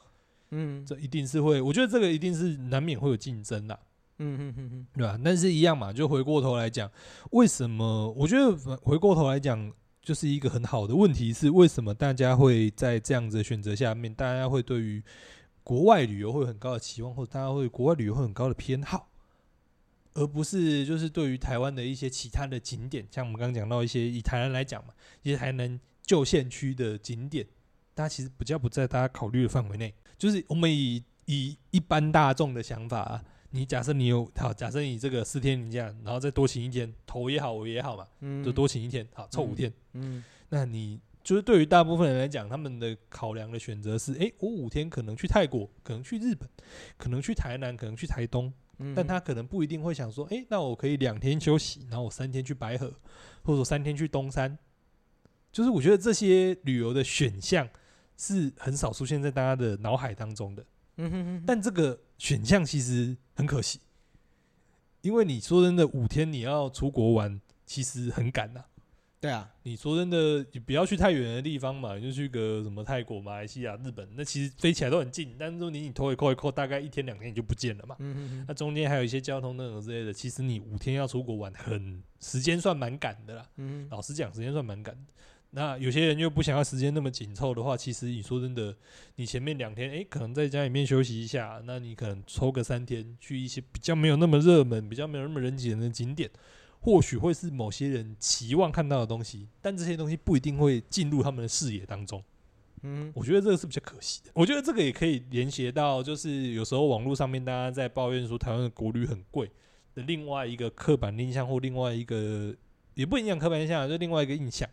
[0.50, 3.78] 嗯，这一定是会，我觉得这个一定是难免会有竞争的。
[4.20, 5.20] 嗯嗯嗯嗯，对吧？
[5.22, 6.90] 但是一样嘛，就回过头来讲，
[7.32, 8.10] 为什么？
[8.16, 9.70] 我觉得回过头来讲，
[10.02, 15.00] 就是一个很好的问题是，为什么大家会在这样子的选择下面，大家会对于
[15.68, 19.10] 国外旅游会有很高的期望，或者大家会国外旅游会很高的偏好，
[20.14, 27.46] 而不是就是对于台湾的一些其他的景点，像我们刚刚讲到一些以台南来讲嘛，一些台南旧县区的景点，
[27.92, 29.92] 大家其实比较不在大家考虑的范围内。
[30.16, 40.98] 就是我们以以一般大众的想法啊，你假设你有好，假设你这个四天你这样，然后再多请一天，头也好，尾也好嘛，嗯，就多请一天，好，凑五天，嗯，嗯，那你。
[41.28, 46.48] 就是对于大部分人来讲，他们的考量的选择是：诶，我五天可能去泰国，可能去日本，
[46.96, 48.50] 可能去台南，可能去台东。
[48.96, 52.94] 但他可能不一定会想说：诶，那我可以两天休息，然后我三天去白河，
[53.42, 54.56] 或者三天去东山。
[55.52, 57.68] 就是我觉得这些旅游的选项
[58.16, 60.64] 是很少出现在大家的脑海当中的。
[61.46, 63.80] 但这个选项其实很可惜，
[65.02, 68.64] 因为你说真的，五天你要出国玩，其实很赶呐。
[69.20, 75.34] 对啊，你说真的，你不要去太远的地方嘛，你就去个什么泰国、马来西亚、日本，那其实飞起来都很近。
[75.36, 77.96] 但是说你你头一扣一扣，大概一天两天你就不见了嘛。
[77.98, 83.44] 嗯哼哼，那中间还有一些交通等等之类的，其实你五天要出国玩，很时间算蛮赶的啦。
[83.56, 84.96] 嗯哼，老实讲，时间算蛮赶。
[85.50, 88.76] 那有些人又不想要时间那么紧凑的话，其实你说真的，
[89.16, 96.30] 你前面两天诶、欸，可能在家里面休息一下，那你可能抽个三天去一些比较没有那么热门、比较没有那么人挤人的景点。
[96.80, 102.22] 或许会是某些人期望看到的东西，但这些东西不一定会进入他们的视野当中。
[102.82, 104.30] 嗯，我觉得这个是比较可惜的。
[104.32, 109.50] 我觉得这个也可以连接到，就是有时候网络上面大家在抱怨说台湾的国旅很贵
[109.96, 112.54] 的另外一个刻板印象，或另外一个
[112.94, 114.68] 也不影响刻板印象，就另外一个印象，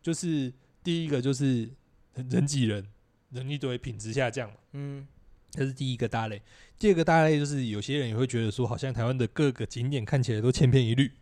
[0.00, 0.50] 就是
[0.82, 1.68] 第一个就是
[2.14, 2.86] 人挤人，
[3.30, 4.56] 人一堆，品质下降嘛。
[4.72, 5.06] 嗯，
[5.50, 6.40] 这是第一个大类。
[6.78, 11.12] 第二个大类就是有些人也会觉得说，好像台湾的各个景点看起来都千篇一律。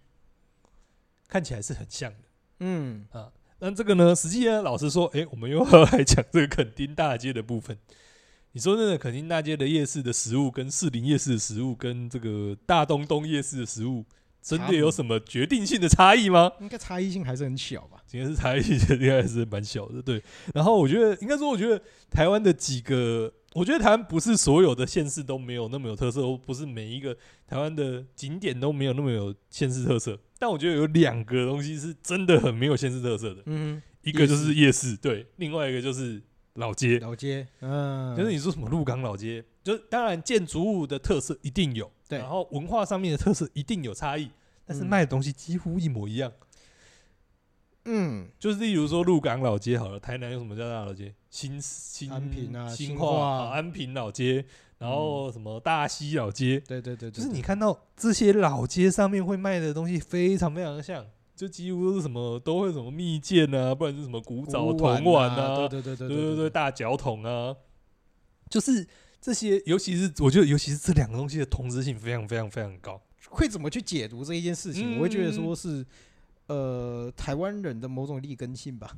[1.31, 2.19] 看起来是很像的。
[2.59, 7.79] 嗯啊，那这个呢，实际呢，老实说，哎、欸，我们又要来讲这个垦丁大街的部分。
[8.53, 14.05] 你说那个垦丁大街的夜市的食物，跟士林夜市的食物，跟这个大东东夜市的食物，
[14.43, 16.51] 真的有什么决定性的差异吗？
[16.61, 18.03] 应该差异性还是很小吧。
[18.11, 20.21] 应该是差异性应该还是蛮小的，对。
[20.53, 30.19] 然后我觉得，应该说，我觉得台湾的几个，我觉得台湾不是所有的县市都没有那么有特色，或不是每一个台湾的景点都没有那么有县市特色。
[30.39, 36.23] 但我觉得有两个东西是真的很没有县市特色的，嗯，一个就是夜市，对，另外一个就是。
[36.55, 44.29] 老街，老街，嗯，就是你说什么鹿港老街，就是当然建筑物的特色一定有，对，然后文化上面的特色一定有差异，
[44.67, 46.31] 但是卖的东西几乎一模一样。
[47.85, 51.15] 嗯，就是例如说鹿港老街好了，台南有什么叫大老街？
[51.31, 54.45] 新新安平啊，新化安平老街，
[54.79, 61.07] 然后什么大溪老街，对对对，就是你看到这些老街上面会卖的东西非常非常的像。
[61.37, 67.57] 就几乎都是什么都会什么蜜饯啊，不然是什么古早铜碗啊，对对对对对对对，大脚桶啊，
[68.51, 68.87] 就是
[69.23, 73.01] 这些，尤其是我觉得，尤其是这两个东西的同质性非常非常非常高。
[73.31, 74.97] 会怎么去解读这一件事情？
[74.97, 75.87] 嗯、我会觉得说是，
[76.49, 78.95] 呃，台湾人的某种劣根性吧。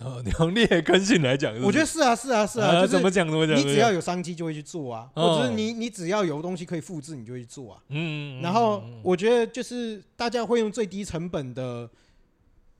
[0.00, 3.56] 哦，你用劣根性来讲，我觉得是啊，是啊，是啊，啊就是怎么讲怎么讲？
[3.56, 7.82] 你只要有商机就会去做啊，哦、或者是你你只要有东西可以复制，你就会去做啊。
[7.88, 11.90] 嗯，然后我觉得就是大家会用最低成本的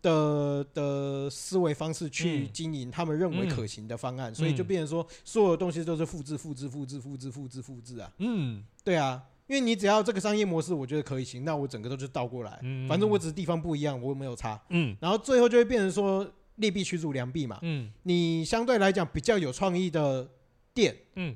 [0.00, 8.08] 的的思维方式去经营他们认为可行的方案，所以就变成说所有的东西都是复制、复制、复制、复制、复制、复制啊。
[8.18, 14.62] 嗯，对啊，因为你只要这个商业模式我觉得可以行，那我整个都是倒过来，反正我只是地方不一样，我没有差。
[14.68, 16.24] 嗯，然后最后就会变成说。
[16.58, 20.28] 劣币驱逐良币嘛，嗯，你相对来讲比较有创意的
[20.74, 21.34] 店，嗯，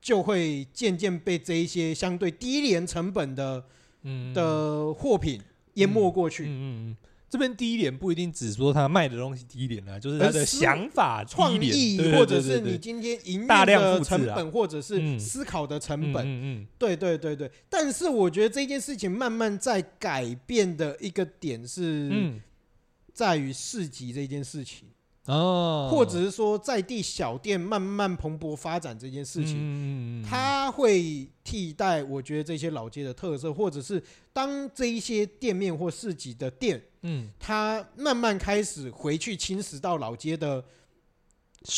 [0.00, 3.64] 就会渐渐被这一些相对低廉成本的，
[4.02, 5.40] 嗯的货品
[5.74, 6.44] 淹没过去。
[6.44, 6.96] 嗯嗯嗯，
[7.28, 16.24] 这边低廉不一定只说他卖的东西低廉啊，就是他的想法、创意，或者是你今天营运的成本，或者是思考的成本。
[16.24, 17.50] 嗯嗯，对对对对。
[17.68, 22.40] 但是我觉得这件事情慢慢在改变的一个点是，嗯。
[23.14, 24.88] 在于市集这件事情
[25.26, 34.02] 哦，或者是说在地小店慢慢蓬勃发展这件事情，它会替代我觉得这些老街的特色，或者是
[34.34, 40.62] 当这一些店面或市集的店，嗯，它慢慢开始回去侵蚀到老街的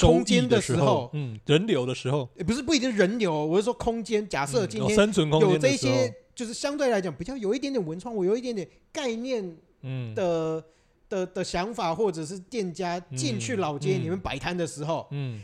[0.01, 4.29] 空间的时候，嗯，人流的时候，也不是不一定人流，我是说空间。
[4.29, 4.97] 假设今天
[5.41, 10.65] 有这些，就是相对来讲比较有一点点文创，我有一点点概念，嗯的。
[11.09, 15.41] 的的想法，或者是店家进去老街里面摆摊的时候，嗯，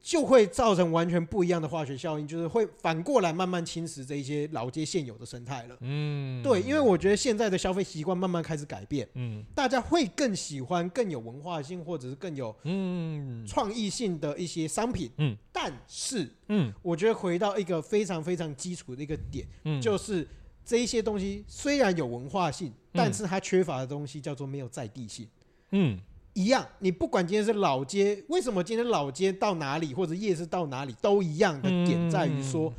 [0.00, 5.76] 就会造成完全不一样的化学效应，就是会反过来慢慢侵蚀这一些老街现有的生态了。
[5.80, 13.46] 嗯，对，因为我觉得现在的消费习惯慢慢开始改变，嗯，大家会更喜欢更有文化性或者是更有嗯。
[13.46, 20.26] 创意性的一些商品，嗯，但是嗯，我觉得回到一个非常非常基础的一个点，嗯，就是。
[20.64, 25.28] 这一些东西虽然有文化性，但是它缺乏的东西叫做没有在地性。
[25.72, 25.98] 嗯，
[26.34, 32.72] 一样，你不管今天是老街，为什么今天老街到哪里或者夜市到哪里都一样的点在于说，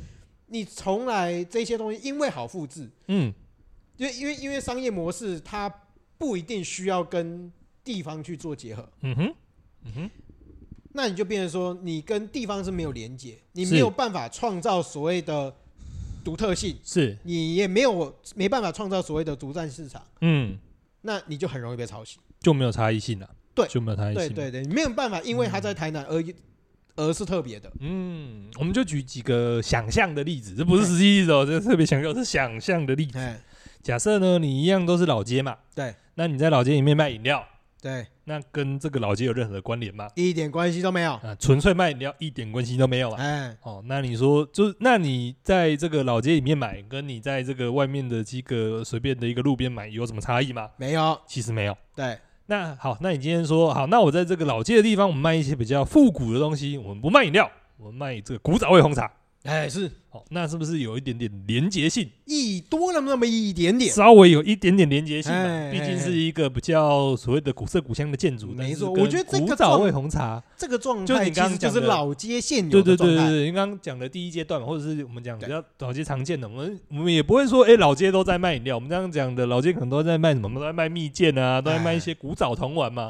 [0.48, 3.34] 你从来这些东西因为好复制，嗯，
[3.98, 5.68] 因为因为因为商业模式它
[6.18, 7.52] 不一定需要跟
[7.84, 8.88] 地方去做结合。
[9.02, 9.36] 嗯哼，
[9.84, 10.12] 嗯哼，
[10.94, 15.54] 那你就变成说你跟地方是没有连接，你没有办法创造所谓的。
[16.24, 17.18] 独特性是。
[17.24, 20.58] 你也没有没办法创造所谓的独占市场，嗯，
[21.02, 26.24] 那你就很容易被抄袭，就没有差异性了，对，就没有差异性，对对对，你没有办法，因为他在台南而
[26.96, 33.20] 而是特别的，嗯，我们就举几个想象的例子，这不是实际例子哦，这特别强调是想象的例子。
[33.82, 37.46] 假设呢，你一样都是老街嘛，对，那你在老街里面卖饮料。
[37.82, 40.08] 对，那跟这个老街有任何的关联吗？
[40.16, 43.22] 一点关系都没有啊，纯粹卖饮料，一点关系都没有啊。
[43.22, 50.70] 哎，哦，那你说，就是那你在这个老街里面买，跟你在这个外面的几个随便的一个路边买有什么差异吗？
[50.78, 51.78] 没有，其实没有。
[51.96, 59.12] 对，那好，那你今天说好，那我在这个老街的地方，我们卖一些比较复古的东西，我们不卖饮料，我们卖这个古早味红茶。
[59.44, 59.92] 哎，是。
[60.14, 62.08] 好，那是不是有一点点连结性？
[62.26, 65.72] 一多了那么一点点，稍微有一点点连结性嘛。
[65.72, 68.50] 毕竟是一个比较所谓的古色古香的建筑。
[68.50, 78.76] 没错，我觉得这个古早味红茶这个状态，就你刚刚讲的老街现有对对对对对，你刚刚讲的第一阶段，或者是我们讲比较老街常见的，我们我们也不会说，哎，老街都在卖饮料。
[78.76, 80.54] 我们这样讲的老街可能都在卖什么？
[80.54, 83.10] 都在卖蜜饯啊，都在卖一些古早童玩嘛。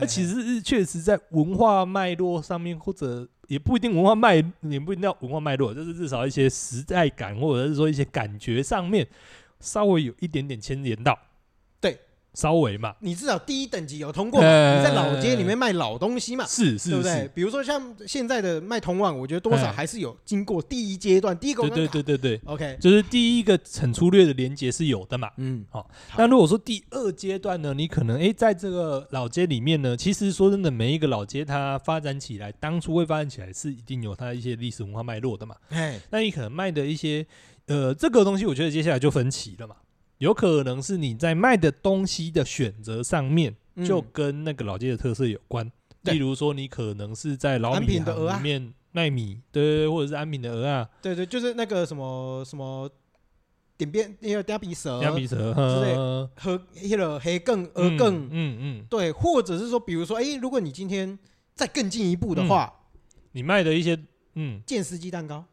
[0.00, 3.28] 那其实是确实在文化脉络上面，或者。
[3.48, 4.34] 也不一定文化脉，
[4.68, 9.06] 也不一定要文化脉络，就是至少一些些时代感，或者是说一些感觉上面，
[9.60, 11.18] 稍微有一点点牵连到。
[12.32, 14.76] 对，稍微嘛，你至少第一等级有通过嘛？
[14.76, 16.44] 你在老街里面卖老东西嘛？
[16.46, 17.30] 是是，对不对？
[17.34, 25.30] 比如说像现在的卖通旺，我觉得多少还是有经过第一阶段，第一个对对对对对，OK，就是第一个很粗略的连接是有的嘛。
[25.36, 25.90] 嗯，好。
[26.16, 35.56] 那如果说第二阶段呢，你可能哎，在这个老街里面呢，其实说真的，每一个老街它发展起来，当初会发展起来是一定有它一些历史文化脉络的嘛。
[35.70, 37.26] 哎，那你可能卖的一些
[37.66, 39.74] 呃这个东西，我觉得接下来就分歧了嘛。
[40.18, 43.54] 有可能是你在卖的东西的选择上面，
[43.86, 45.64] 就跟那个老街的特色有关。
[46.02, 52.90] 嗯、例如说，你可能是在老米的里面卖米，对对对，或者是安平的鹅啊，对对，就是那个什么什么
[53.76, 55.94] 点边那个嗲鼻蛇、嗲鼻蛇之类，
[56.34, 58.86] 和黑了黑更鹅更，嗯嗯，嗯。
[58.90, 61.16] 对，或者是说，比如说，哎、欸，如果你今天
[61.54, 63.96] 再更进一步的话，嗯、你卖的一些
[64.34, 64.60] 嗯。
[64.66, 65.44] 剑丝鸡蛋糕，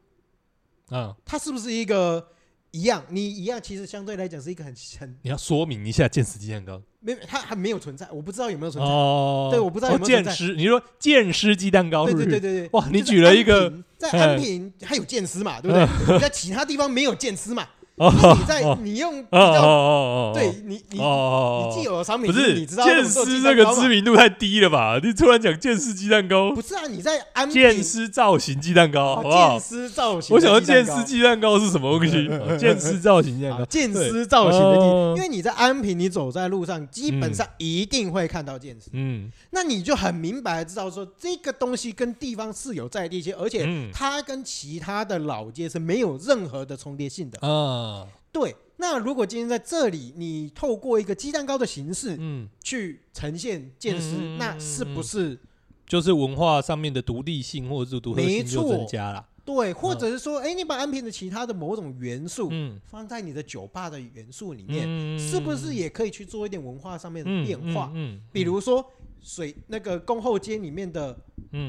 [0.90, 2.30] 啊，它是不是一个？
[2.76, 5.18] 一样，你一样，其实相对来讲是一个很很。
[5.22, 8.92] 你要说明一下剑丝鸡蛋糕，没，它还没有存在，我不知道有没有存在。
[8.92, 10.36] 哦，对，我不知道有没有存在。
[10.36, 12.26] 剑丝，你说剑丝鸡蛋糕是不是？
[12.26, 12.70] 对对对对。
[12.74, 16.16] 哇，你举了一个，在安平还有剑丝嘛，对不对？
[16.16, 17.66] 你在其他地方没有剑丝嘛？
[17.98, 22.54] 你在你用比较对你你你既有的商品不是？
[22.54, 25.00] 你知道剑丝这个知名度太低了吧？
[25.02, 26.88] 你突然讲剑丝鸡蛋糕，不是啊？
[26.88, 30.36] 你在安剑丝造型鸡蛋糕，剑丝造型。
[30.36, 32.30] 我想要剑丝鸡蛋糕是什么东西？
[32.60, 34.84] 剑丝造型鸡蛋糕，剑丝造型的鸡，
[35.16, 38.90] 因为你在安平，你走在路上，基本上一定会看到剑丝。
[38.92, 47.40] 嗯，那你就很明白知道说，这个东西跟地方是有在地性，而且它跟其他的老街是没有任何的重叠性的。
[47.42, 47.85] 嗯。
[47.86, 48.56] 啊，对。
[48.78, 55.40] 那如果今天在这里，你透过一个鸡蛋糕的形式，嗯，去呈现剑丝，嗯、那是不是
[55.88, 59.26] 就是文化上面的独立性或者是独特性就增加了？
[59.46, 67.90] 对，或者是说，哎、欸，你把安平的其他的某种元素，嗯，放在你的酒吧的元素里面，嗯、是不是也可以去做一点文化上面的变化？
[67.96, 68.86] 嗯，比如说
[69.22, 71.18] 水那个宫后街里面的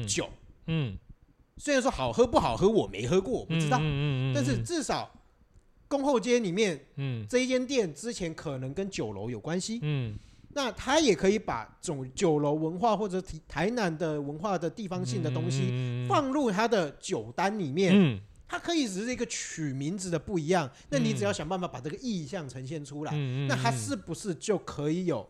[0.05, 0.27] 酒，
[0.65, 0.97] 嗯，嗯
[1.55, 5.09] 虽然说好喝不好喝，我没喝过，我不知道，嗯嗯嗯嗯、但是至少。
[5.87, 10.17] 宫后街里面，嗯，这一间店之前可能跟酒楼有关系，嗯，
[10.49, 23.13] 那他也可以把这种酒楼文化或者台南的文化的地方性的东西放入他的酒单里面，嗯，它可以只是一个取名字的不一样，那你只要想办法把这个意象呈现出来，
[23.47, 25.29] 那它是不是就可以有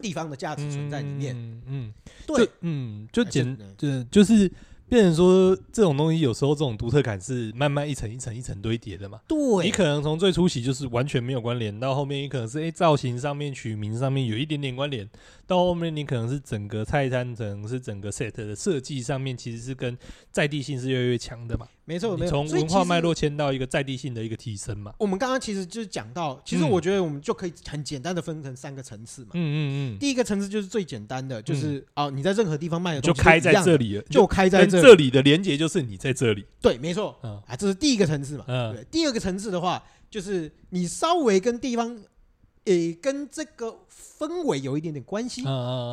[0.00, 1.34] 地方的价值存在里面？
[1.66, 1.92] 嗯，
[2.26, 4.50] 对，嗯，就简，就就是。
[4.88, 9.20] 变成说这种东西有时候这种独特感是慢慢一层一层一层堆叠的嘛？
[9.28, 15.08] 对，你可能从最初期就是完全没有关联，到后面你可能是诶造型上面取名上面有一点点关联，
[15.46, 19.96] 到后面你可能是整个菜单，可能是整个 set 的设计上面其实是跟
[20.30, 21.66] 在地性是越来越强的嘛？
[21.88, 22.30] 没错，没错。
[22.30, 24.92] 从文化脉络迁到一个在地性的一个提升嘛。
[24.98, 29.30] 我们刚刚其实就是讲到，其实我觉得我们就可以很简单的分成三个层次嘛。
[29.32, 29.58] 嗯嗯
[29.96, 29.98] 嗯。
[29.98, 34.82] 第一个层次就是最简单的，就是哦，你在任何地方卖的东西就开在这里了，就开在这里。
[34.82, 38.84] 这里的连接就是你在这里，对，没错，嗯，啊，这是第一个层次嘛，嗯，对。
[38.90, 41.98] 第二个层次的话，就是你稍微跟地方，
[42.68, 45.42] 诶，跟这个氛围有一点点关系。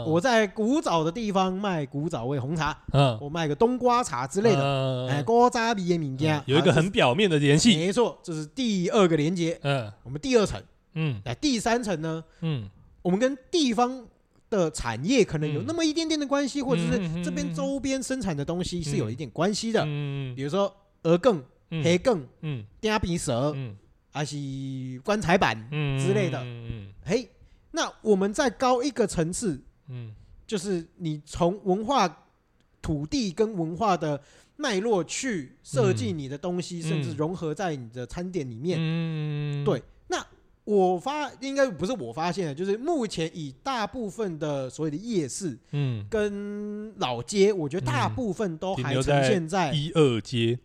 [0.06, 10.62] 我在古早的地方卖古早味红茶，嗯，我卖个冬瓜茶之类的，哎，古早味的物件，有一个很表面的联系，没错，这是第二个连接，嗯，我们第二层，
[10.94, 12.70] 嗯，来第三层呢，嗯，
[13.02, 14.06] 我们跟地方。
[14.48, 19.84] 的产业可能有那么一点点的关系，或者是这边周边生产的东西是有一点关系的。
[20.36, 20.72] 比如说
[21.02, 21.44] 鹅羹、
[21.84, 22.24] 黑羹、
[22.80, 23.54] 嗲鼻蛇，
[24.16, 24.38] 还是
[25.04, 26.42] 棺材板之类的。
[27.04, 27.30] 嘿，
[27.72, 30.16] 那我们再高一个层次，嗯
[30.48, 32.26] 就是你从文化、
[32.82, 34.22] 土地跟文化的
[34.56, 38.80] 脉络去设计你的东西，甚至融合在你的餐点里面。
[39.66, 39.84] 对。
[40.08, 40.26] 那
[40.64, 50.58] 我发应该不是我发现的，就是目前以大部分的所谓的夜市，嗯，跟老街，我觉得大部分都还呈现在一二街，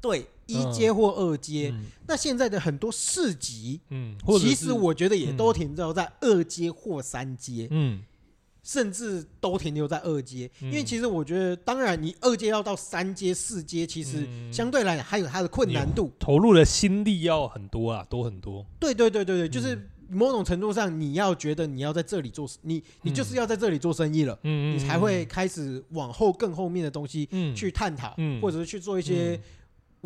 [0.00, 1.74] 对，一阶或二阶。
[2.08, 8.02] 那现在的很多市集，嗯，其实我觉得也都停留在二阶或三阶，嗯。
[8.62, 18.66] 甚至都停留在二阶，因为其实我觉得，当然你二阶要到三阶、四阶，其实相对来讲还有它的困难度，投入的心力要很多啊，多很多。
[18.80, 29.40] 对对对对对，就是某种程度上，你要觉得你要在这里做，你你就是要在这里做生意了，嗯你才会开始往后更后面的东西去探讨，或者是去做一些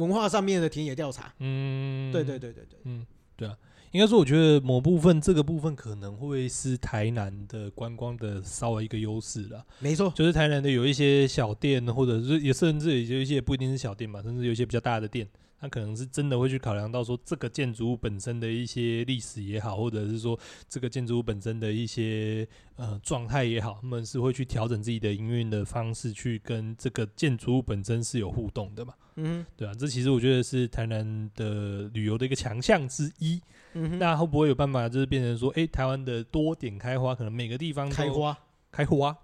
[0.01, 1.33] 文化上面的田野调查。
[1.39, 3.57] 嗯，对对对对对，嗯，对啊。
[3.93, 9.67] 应该说，我觉得某部分这个部分可能会是台南的观光的稍微一个优势了。
[9.81, 15.27] 没错，就是台南的有一些小店，或者是也甚至有一些不一定是小店嘛，甚至有一些比较大的店，
[15.61, 20.39] 他可能是真的会去考量到说这个建筑物本身的一些历史也好，或者是说
[20.69, 28.95] 这个建筑物本身的一些呃状态也好，他们是会去调整自己的营运的方式，去跟这个建筑物本身是有互动的嘛？
[29.17, 33.39] 嗯，对啊，这其实我觉得是台南的旅游的一个强项之一。
[33.75, 38.37] 嗯，那会不会有办法就是变成说，哎，台湾的多点开花，可能每个地方开花
[38.73, 39.15] 开花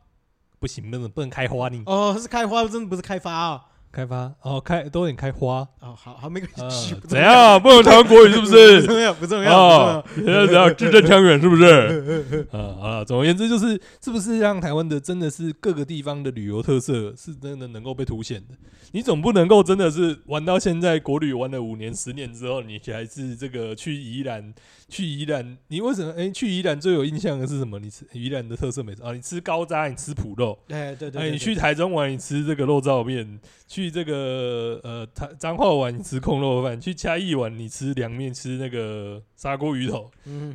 [0.58, 3.66] 不行，不能不能开花你哦，是开花，真的不是开发啊。
[3.96, 6.94] 开发哦，开都有点开花哦，好好没关系。
[7.08, 7.58] 怎样？
[7.62, 8.82] 不能台湾国语是不是？
[8.84, 9.58] 不重要，不重要。
[9.58, 10.46] 哦，怎样？
[10.46, 10.74] 怎样？
[10.76, 12.46] 字正腔圆是不是？
[12.52, 13.04] 啊啊！
[13.04, 18.54] 总而言之，就是是不是让台湾的真的是各个地方的旅游特色是真的能够被凸显的？
[18.92, 24.52] 你总不能够真的是玩到现在国旅玩了五年、十年之后，你还是这个去宜兰？
[24.88, 26.12] 去宜兰，你为什么？
[26.12, 27.78] 哎、欸，去宜兰最有印象的是什么？
[27.80, 29.12] 你吃宜兰的特色美食啊？
[29.12, 30.56] 你吃高渣，你吃脯肉。
[30.68, 31.22] 哎，对对，对。
[31.22, 33.26] 哎，你去台中玩，你吃这个肉燥面；
[33.66, 40.10] 去这个呃台彰化玩，你吃空肉饭；去嘉义玩，你吃凉面，吃那个砂锅鱼头。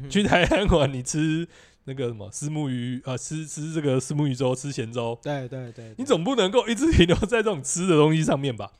[0.09, 1.47] 去台南玩，你吃
[1.85, 3.17] 那个什么虱目鱼啊？
[3.17, 5.17] 吃吃这个虱目鱼粥，吃咸粥。
[5.23, 5.95] 对对对，对。
[5.97, 8.71] 你总不能够一直停留在这种吃的东西上面吧？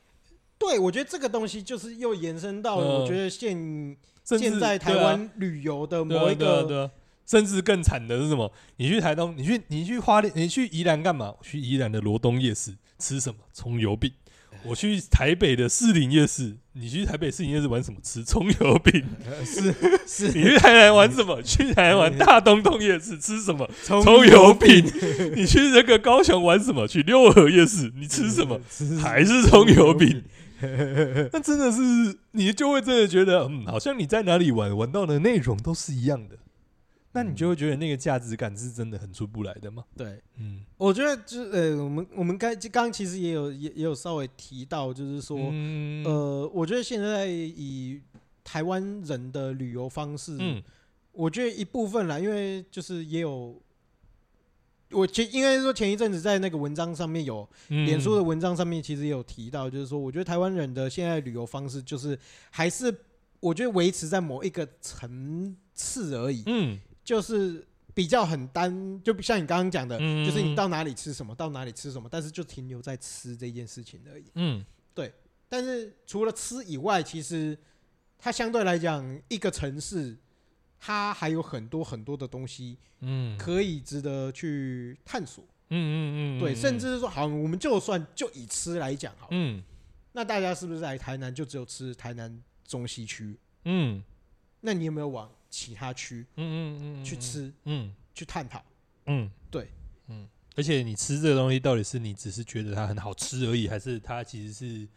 [0.58, 3.98] 对，我觉得这个东西就是又延伸到了，我觉得现。
[4.24, 6.90] 现在台湾旅游的某一个，
[7.26, 8.50] 甚至更惨的是什么？
[8.78, 11.34] 你去台东，你去你去花莲，你去宜兰干嘛？
[11.42, 13.40] 去宜兰的罗东夜市吃什么？
[13.52, 14.14] 葱油饼。
[14.64, 18.00] 我去台北的士林夜市，你去台北士林夜市玩什么？
[18.04, 19.04] 吃葱油饼。
[19.44, 19.74] 是
[20.06, 20.28] 是。
[20.28, 21.42] 你去台南玩什么？
[21.42, 23.70] 去台南玩大东东夜市吃什么？
[23.84, 24.86] 葱油饼。
[25.36, 26.88] 你去那个高雄玩什么？
[26.88, 28.60] 去六合夜市，你吃什么？
[29.02, 30.24] 还是葱油饼。
[31.34, 31.82] 那真的是
[32.34, 36.36] 你就会真的觉得，嗯，好像你在哪里玩，玩到的内容都是一样的。
[37.14, 39.84] 那你就会觉得那个价值感是真的很出不来的吗？
[39.96, 48.02] 对，嗯，我觉得就是呃，我们我们刚刚其实也有也也有稍微提到，就是说，嗯、呃，我觉得现在以
[48.44, 50.64] 台湾人的旅游方式，嗯，
[51.12, 53.62] 我觉得一部分啦，因为就是也有。
[54.94, 62.94] 我前应该说前一阵子在那个文章上面有，脸书的文章上面其实也有提到，就是说我觉得台湾人的现在旅游方式就是还是
[63.40, 75.14] 我觉得维持在某一个层次而已，嗯，就是比较很单，就像你刚刚讲的，就是你到哪里吃什么，到哪里吃什么，但是就停留在吃这件事情而已，嗯，对。
[75.48, 77.58] 但是除了吃以外，其实
[78.18, 80.18] 它相对来讲一个城市。
[80.84, 89.62] 它还有很多很多的东西，嗯，可以值得去探索，嗯嗯嗯，对，甚至是说，好，我们就算就以吃来讲，好，嗯，
[90.14, 93.38] 那大家是不是来台南就只有吃台南中西区？
[93.66, 94.04] 嗯，
[94.62, 98.66] 那你有没有往其他区，嗯嗯嗯，去吃，嗯，去探讨，
[99.06, 99.70] 嗯，对，
[100.08, 104.88] 嗯，而且你吃这个东西，到底是你只是觉得它很好吃而已，还是它其实是？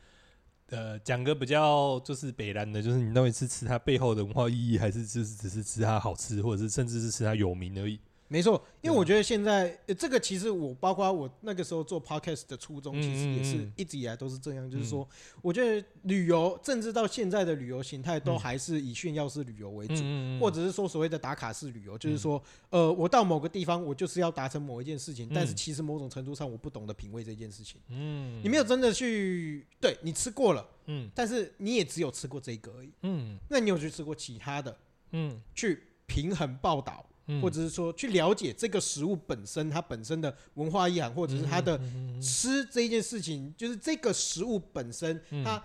[0.70, 8.00] 呃，讲个比较就是北兰的，就是你到底是吃它背后的文化意义，还是就是只是吃它好吃，或者是甚至是吃它有名而已？
[8.26, 15.06] 没错，因为我觉得现在、呃、这个其实我包括我那个时候做 podcast 的初衷，其实也是一直以来都是这样，嗯、就是说，
[15.42, 27.80] 我觉得旅游，甚至到现在的旅游形态，都还是以炫耀式旅游为主，嗯、或者是说所谓的打卡式旅游，就是说，呃，我到某个地方，我就是要达成某一件事情，但是其实某种程度上，我不懂得品味这件事情。
[27.88, 34.76] 嗯，你没有真的去，对你吃过了，嗯，但是你也只有吃过这个而已，嗯，那你有去吃过其他的，
[35.12, 37.04] 嗯，去平衡报道。
[37.40, 41.80] 或者是说去了解这个食物本身，它本身的文化意涵，或者是它的
[42.20, 45.62] 吃这一件事情，就是这个食物本身它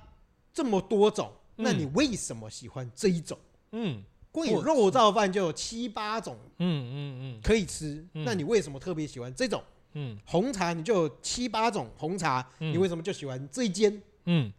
[0.53, 3.37] 这么多种，那你为什么喜欢这一种？
[3.71, 4.01] 嗯，
[4.31, 9.61] 光有肉燥饭就有七八种，嗯嗯嗯，可以吃，那你为什么特别喜欢这种？
[9.93, 14.01] 嗯，红茶你就有七八种红茶，你为什么就喜欢这一间？
[14.25, 14.51] 嗯，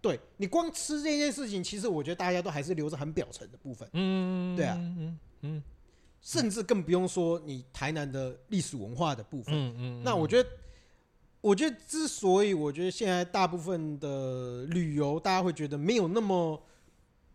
[0.00, 3.88] 对，你光吃这件事情，其实我觉得大家都还是留着很表层的部分。
[3.92, 5.62] 嗯，对啊，嗯嗯。
[6.22, 9.52] 甚至更不用说你台南的历史文化的部分。
[9.52, 10.02] 嗯嗯。
[10.04, 10.48] 那我觉得，
[11.40, 16.62] 我觉得之所以我觉得现在大部分的旅游，大家会觉得没有那么，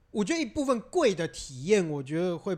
[0.10, 2.58] 我觉得一部分贵的体验，我觉得会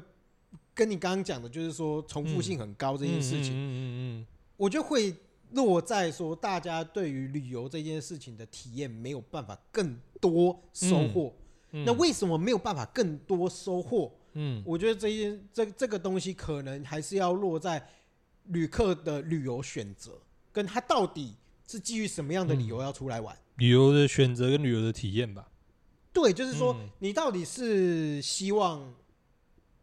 [0.76, 3.52] 跟你刚刚讲的，就是说重复性很高这件事情。
[3.54, 3.80] 嗯嗯
[4.22, 4.26] 嗯。
[4.56, 5.16] 我觉得会
[5.54, 11.34] 落在说大家对于旅游这件事情的体验没有办法更多收获。
[11.72, 14.12] 那为什么没有办法更多收获？
[14.34, 17.88] 嗯，我觉得这些这这个东西可能还是要落在
[18.46, 20.20] 旅客的旅游选择，
[20.52, 21.36] 跟他到底
[21.68, 23.38] 是基于什么样的理由要出来玩。
[23.58, 25.50] 旅游的选择跟旅游的体验吧。
[26.12, 28.94] 对，就是说你到底是希望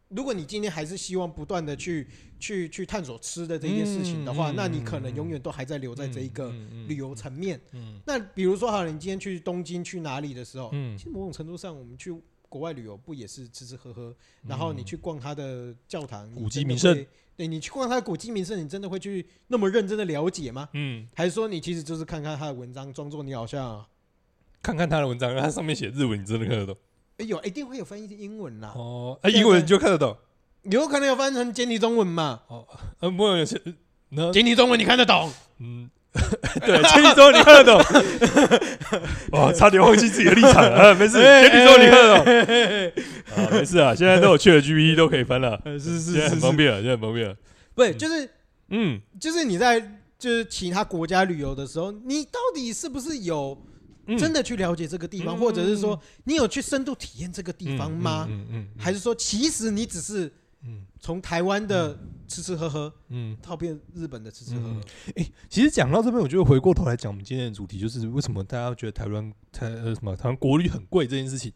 [0.08, 2.06] 如果你今天还是希望不断的去
[2.38, 6.50] 去去探索吃的这件事情的话，那你可能永远都还在留在这一个
[6.88, 7.60] 旅游层面。
[7.72, 12.14] 嗯那比如说，好，你今天去东京去哪里的时候，其实某种程度上，我们去
[12.48, 14.14] 国外旅游不也是吃吃喝喝，
[14.46, 20.68] 然后你去逛他的教堂、古迹名胜，对，你去逛他的古迹名胜，你真的会去那么认真的了解吗？
[20.72, 23.84] 嗯，还是说你其实就是看看他的文章，装作你好像
[24.62, 26.76] 看看他的文章，他上面写日文，你真的看得懂？
[27.18, 28.72] 哎、欸、有，一定会有翻译成英文啦。
[28.76, 30.16] 哦，哎、欸，英文你就看得懂？
[30.64, 32.42] 有可能有翻成简体中文嘛？
[32.48, 33.60] 哦，嗯、呃，不有些，
[34.32, 35.32] 简体中文你看得懂？
[35.58, 35.88] 嗯，
[36.64, 37.80] 对，简体中文你看得懂？
[39.32, 40.94] 哇，差点忘记自己的立场了。
[40.96, 43.04] 没事，简体中文你看得懂？
[43.36, 47.34] 啊，没事啊，现在都有 ChatGPT 都可以翻了，是是是，很方便了，现在很方便了。
[47.74, 48.28] 不对，就是，
[48.70, 49.80] 嗯，就是你在
[50.18, 53.56] 就是其他国家旅游的时候，你到底是不是有？
[54.16, 58.24] 真的去了解这个地方，或者是说你有去深度体验这个地方吗？
[58.30, 60.32] 嗯嗯还是说其实你只是
[61.06, 61.96] 从台湾的
[62.26, 64.80] 吃吃喝喝，嗯，套变日本的吃吃喝喝？
[65.14, 71.52] 哎，其实讲到这边，我觉得回过头来讲，我们今天的主题就是为什么大家觉得台湾台呃什么台湾国旅很贵这件事情。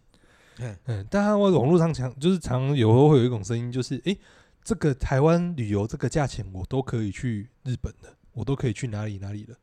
[0.61, 4.17] 嗯嗯，大家我网络上常，就是常常有时候会有一种声音，就是哎，
[4.63, 9.57] 这个台湾旅游这个价钱，我都可以去日本的，我都可以去哪里哪里了，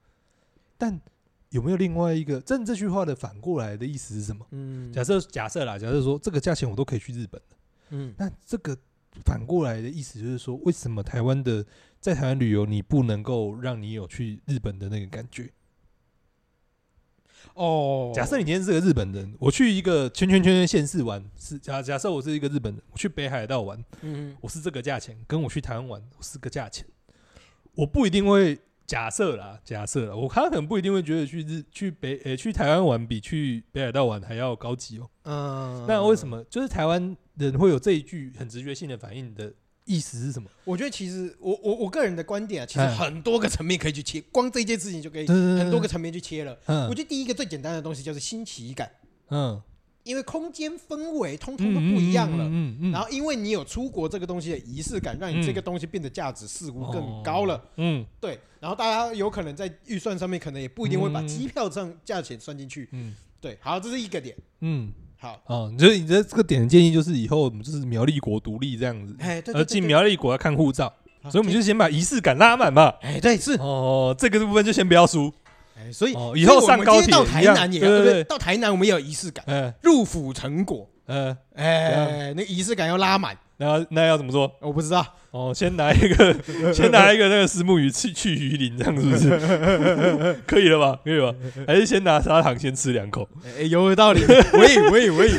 [0.78, 1.00] 但。
[1.52, 2.42] 有没有另外一个？
[2.42, 4.46] 正这句话的反过来的意思是什么？
[4.52, 7.42] 嗯，假设假设啦，假设说这个价钱我都可以去日本，
[7.92, 8.78] 嗯，那这个
[9.26, 11.66] 反过来的意思就是说，为什么台湾的
[12.00, 15.50] 在台湾旅游你不能够让你有去日本的那个感觉？
[17.54, 26.86] 哦，假设你今天是个日本人，我去一个圈圈圈圈县市玩，是假假设我是一个日本人，我去北海道玩，嗯，我是这个价钱，跟我去台湾玩我是个价钱，
[27.76, 28.60] 我不一定会。
[28.88, 35.10] 假设啦，假设啦，我他可能不一定会觉得去日去北呃、欸、去台湾玩比去北海道玩还要高级哦。
[35.24, 39.54] 嗯，那为什么就是台湾人会有这一句很直觉性的反应的
[39.86, 40.50] 意思是什么？
[40.66, 46.58] 我觉得其实我我我个人的观点啊，其实很多个层面可以去切，光这一件事情就可以很多个层面去切了。
[46.66, 48.92] 嗯，我觉得第一个最简单的东西就是新奇感。
[49.30, 49.62] 嗯。
[50.04, 58.40] 因为空间氛围通通都不一样了，嗯嗯嗯、然后因为你有出国这个东西的仪式感，让你这个东西变得价值似乎更高了，嗯，对。
[58.62, 63.58] 然后大家有可能在预算上面可能也不一定会把机票上价钱算进去，嗯，对。
[63.60, 70.94] 好，这是一个点，嗯，好，哦，你觉得你的这个点的建议就是以后我们就是苗栗国独立这样子，哎，对，而进苗栗国要看护照，
[71.24, 75.34] 所以我们就先把仪式感拉满嘛，哎，对，是，哦，这个部分就先不要输。
[75.76, 78.24] 哎，所以以后上高铁到台南也要，对不对？
[78.26, 84.52] 到台南我们也有仪式感，嗯，入府成果，嗯，哎，那仪式感要拉满，那那要怎么做？
[84.60, 85.06] 我不知道。
[85.38, 86.36] 哦，先拿一个，
[86.74, 90.40] 先拿一个那个石木鱼去去鱼鳞，这样是不是？
[90.48, 91.00] 可以了吧？
[91.04, 91.32] 可以吧？
[91.68, 93.28] 还是先拿砂糖先吃两口？
[93.58, 94.22] 哎，有道理。
[94.54, 95.30] 喂喂喂，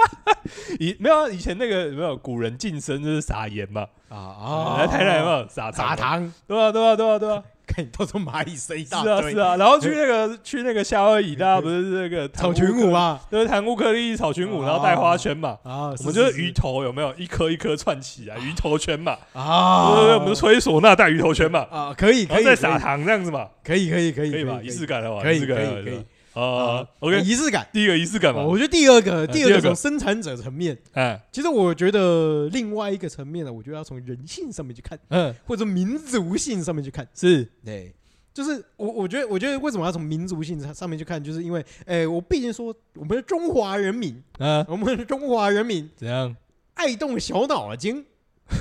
[0.80, 3.86] 以没有以前那个没有古人净身就是撒盐嘛？
[4.08, 6.32] 啊啊，来台南有没有撒撒糖？
[6.48, 7.42] 对啊对啊对啊对啊。
[7.74, 17.12] 看 你到时候蚂蚁塞一大堆，是啊是啊，然后去那个去那个夏威夷，大家不是那个 草裙舞嘛，就是弹乌克丽丽草裙舞，然后带花圈嘛，啊，我们就是鱼头有没有？
[17.16, 26.04] 一颗一颗串起来，鱼头圈嘛，啊，对对，我们吹唢呐带鱼头圈嘛，啊，可以可以，再撒糖这样子嘛，可以可以可以可以吧，仪式感的话，可以可以可以。
[26.34, 37.94] 啊，OK，仪式感，第一个仪式感嘛，我觉得第二个，第二个从生产者层面，哎，其实我觉得另外一个层面呢，我觉得要从人性上面去看，嗯，或者民族性上面去看，是，对，
[38.32, 45.88] 就是我我觉得，我觉得为什么要从民族性上面去看，就是因为，哎，我毕竟说我们是中华人民，啊，我们是中华人民。
[45.96, 46.34] 怎样？
[46.74, 48.04] 爱动小脑筋。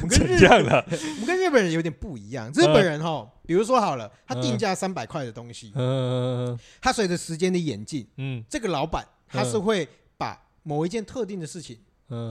[0.02, 2.50] 我跟日本， 我们跟日本人有点不一样。
[2.54, 11.78] 日本人哈，比如说好了，他定价三百块的东西，嗯，他随着时间的演进，嗯，这个老板他是会把某一件特定的事情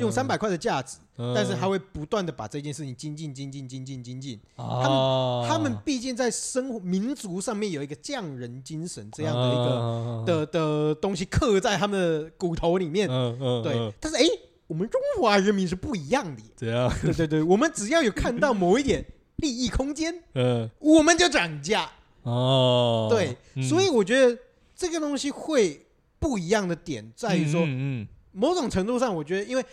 [0.00, 0.98] 用三百块的价值，
[1.34, 4.40] 但是他会不断的把这件事情精进、精进、精进、精进。
[4.56, 13.08] 他们他们毕竟在生活民族上面有一个匠人精神这样的一个的的东西刻在他们的骨头里面，
[13.62, 13.92] 对。
[14.00, 14.24] 但是哎。
[14.72, 16.90] 我们中华人民是不一样的，怎样？
[17.02, 19.04] 对对对，我们只要有看到某一点
[19.36, 21.90] 利益空间， 嗯，我们就涨价。
[22.22, 23.06] 哦。
[23.10, 24.34] 对，所以我觉得
[24.74, 25.86] 这个东西会
[26.18, 29.64] 不一样的点在于说，嗯，某种程度上，我觉得，因为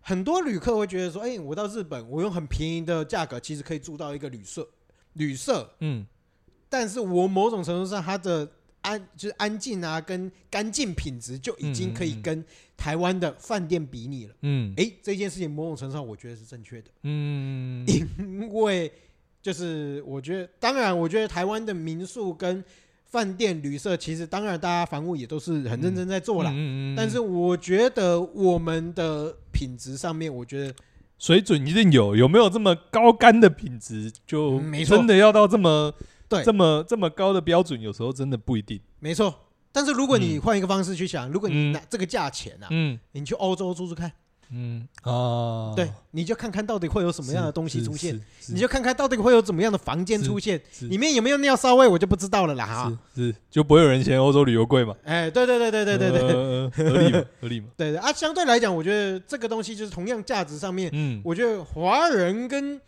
[0.00, 4.66] 很多旅客会觉得说，哎，我到日本，我用很便宜的价格，其实可以住到一个旅社，
[5.12, 6.06] 旅社，嗯，
[6.70, 8.50] 但是我某种程度上，它的
[8.82, 12.44] 安就是安静啊，跟干净品质就已经可以跟。
[12.74, 18.90] 台湾的饭店比拟了，嗯，哎，这件事情某种程度上我觉得是正确的，嗯，因为
[19.40, 22.64] 就是我觉得，当然，我觉得台湾的民宿跟
[23.04, 30.74] 饭店旅社，其实当然大家房务也都是很认真在做了，嗯嗯，但是我觉得我们的品质上面，我觉得
[31.20, 35.94] 水准一定有，有没有这么高干的品质，就真的要到这么
[36.36, 38.80] 对这么这么高的标准，有时候真的不一定。
[38.98, 39.34] 没错，
[39.70, 44.10] 但是如果你换一个方式去想，如果你拿这个价钱啊，嗯，你去欧洲住住看。
[44.54, 50.60] 嗯啊，对，你就看看到底会有什么样的东西出现，你就看看到底会有怎么样的房间出现，
[50.90, 52.98] 里面有没有尿骚味，我就不知道了啦哈。
[53.14, 54.94] 是，就不会有人嫌欧洲旅游贵嘛？
[55.04, 57.24] 哎，对对对对对对对，合理嘛？
[57.40, 57.68] 合理嘛？
[57.78, 62.78] 对对啊，相对来讲，我觉得这个东西就是同样价值上面，嗯，我觉得华人跟。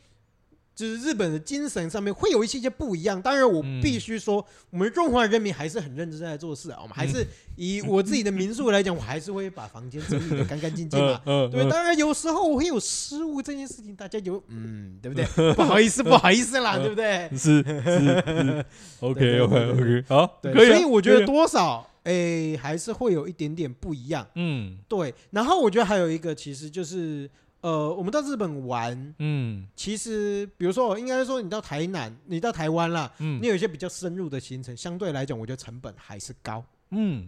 [0.74, 6.78] 就是日本的精神上面会有一些些不一样，当然我必须说，我们中华人民还是很认真在做事啊。
[6.82, 11.20] 我们还是以我自己的民宿来讲，我还是会把房间整理的干干净净嘛。
[11.52, 15.24] 对，当然有时候我会有失误，这件事情大家有嗯，对不对？
[15.54, 17.30] 不好意思，不好意思啦， 对不对？
[17.38, 18.64] 是是
[18.98, 24.26] ，OK OK OK，好，对，所以我觉得多少哎还是会有一点点不一样。
[24.34, 25.14] 嗯，对。
[25.30, 27.30] 然后我觉得还有一个，其实就是。
[27.64, 37.26] 呃，我们到日本玩，嗯，其实比如说，应该说你到台南，你到台湾啦，嗯，你有一些比较深入的行程，相对来讲，我觉得成本还是高，嗯，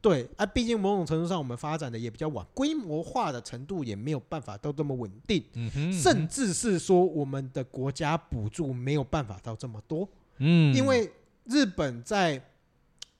[0.00, 10.08] 对，啊，毕竟某种程度上我们发展的也比较晚，规模化的程度也没有办法到这么稳定，嗯哼，甚至是说我们的国家补助没有办法到这么多，
[10.38, 11.08] 嗯，因为
[11.44, 12.42] 日本在。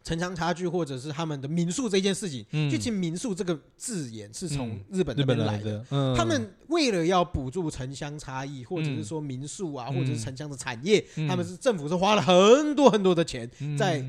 [0.08, 5.84] 城乡差距，或者是他们的民宿这件事情，嗯、就其实民宿这个字眼是从日本那边来的。
[5.90, 14.02] 嗯、他们为了要补助城乡差异，或者是说民宿啊，嗯、或者是城乡的产业，嗯、他们是政府是花了很多很多的钱在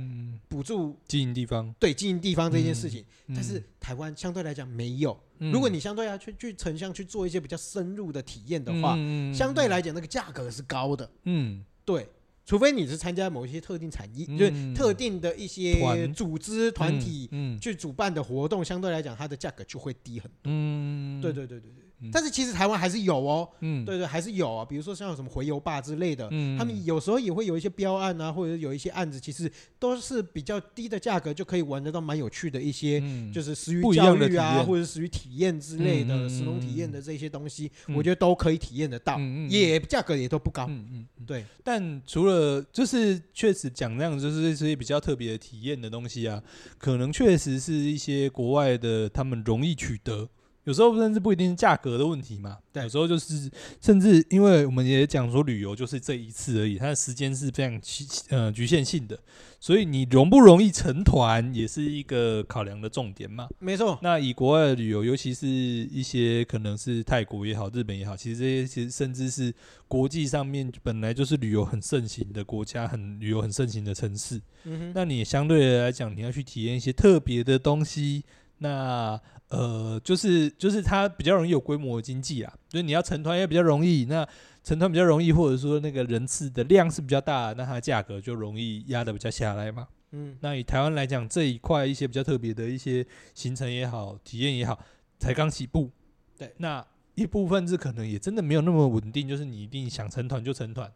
[0.48, 1.76] 补助经营地方。
[1.78, 5.20] 对，经营地方这件事情，嗯、但是台湾相对来讲没有。
[5.40, 11.10] 嗯、如果你相对要去去城乡去做一些比较深入的体验的话，嗯、相对来讲那个价格是高的。
[11.26, 12.08] 嗯，对。
[12.50, 17.30] 除非你是参加某一些特定产业，就是特定的一些组织团体
[17.62, 20.46] 去主办的活动，相对来讲它的价格就会低很多。
[20.46, 21.86] 嗯，对对对对对。
[22.12, 24.64] 但是其实台湾还是有哦，嗯，对对，还是有啊。
[24.64, 33.02] 比如说像什么回游吧之类的，嗯，他们有时候也会有一些标案啊，或者有一些案子，其实都是比较低的价格就可以玩得到蛮有趣的一些，
[33.34, 39.20] 就是食鱼教育啊，或者食鱼体验之类的，食农体验的这些东西，我觉得都可以体验得到，
[39.50, 41.44] 也价格也都不高，嗯嗯，对。
[41.64, 46.42] 但除了就是确实讲那样，就是这些比较特别的体验的东西啊，
[46.78, 50.30] 可能确实是一些国外的他们容易取得。
[50.70, 53.50] 有时候甚至不一定是价格的问题嘛，对，有时候就是
[53.82, 57.82] 甚至因为我们也讲说旅游就是这一次而已，它的时间是非常
[58.30, 59.20] 呃局限性的，
[59.60, 63.48] 所以你容不容易成团也是一个考量的重点嘛。
[63.58, 63.98] 没错。
[64.04, 69.52] 那以国外的旅游，尤其是一些可能是泰国也好、日本也好，其实这些其实甚至是
[69.88, 74.40] 国际上面本来就是旅游很盛行的国家，很旅游很盛行的城市。
[74.66, 74.92] 嗯哼。
[74.94, 78.24] 那你相对来讲，你要去体验一些特别的东西，
[78.60, 79.20] 那。
[79.50, 84.06] 呃，就是就是它比较容易有规模经济啊，所以你要成团也比较容易。
[84.06, 84.24] 那
[84.64, 89.88] 成团比较容易，或者说那个人次的量是比较大，那它的价格就容易压得比较下来嘛。
[90.12, 93.04] 嗯，那以台湾来讲，这一块一些比较特别的一些
[93.34, 94.80] 行程也好，体验也好，
[95.18, 95.90] 才刚起步。
[96.38, 96.86] 对，那
[97.16, 100.94] 一部分是可能也真的没有那么稳定，就是你一定想成团就成团。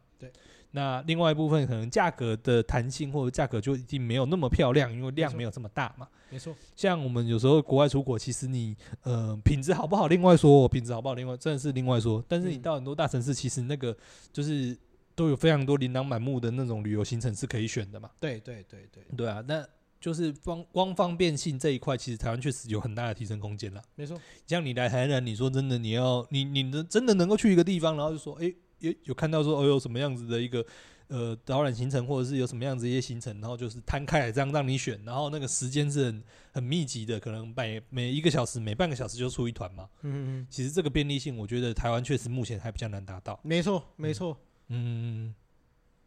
[0.73, 0.81] 对。
[0.81, 6.07] 那另外一部分可能价格的弹性或者价格就已经没有那么漂亮，因为量没有这么大嘛。
[6.29, 12.25] 没错，像我们有时候国外出国，其实你呃品质好不好，另外说，品质好不好，另外真的是另外说。
[12.27, 13.95] 但是你到很多大城市，其实那个
[14.31, 14.75] 就是
[15.13, 18.09] 都有非常多琳琅满目的那种旅游行程是可以选的嘛。
[18.19, 19.63] 对对对对，对啊，那
[20.01, 23.81] 就是方光方便性这一块，其实台湾确实有很大的提升空间了。
[23.93, 28.55] 没错，像你来台南，你说真的，你要你你能真的能够去一个地方，然后就说，诶。
[28.83, 30.63] 有有看到说哦，有什么样子的一个
[31.07, 39.87] 呃导览行程，或者是有什么样子一些行程，然后就是摊开来这样让你选，然后那个时间是很很密集的，可能每每一个小时、每半个小时就出一团嘛。
[40.01, 40.47] 嗯嗯。
[40.49, 43.39] 其实这个便利性，我觉得台湾确实目前还比较难达到。
[43.41, 44.37] 没错，没错。
[44.67, 45.33] 嗯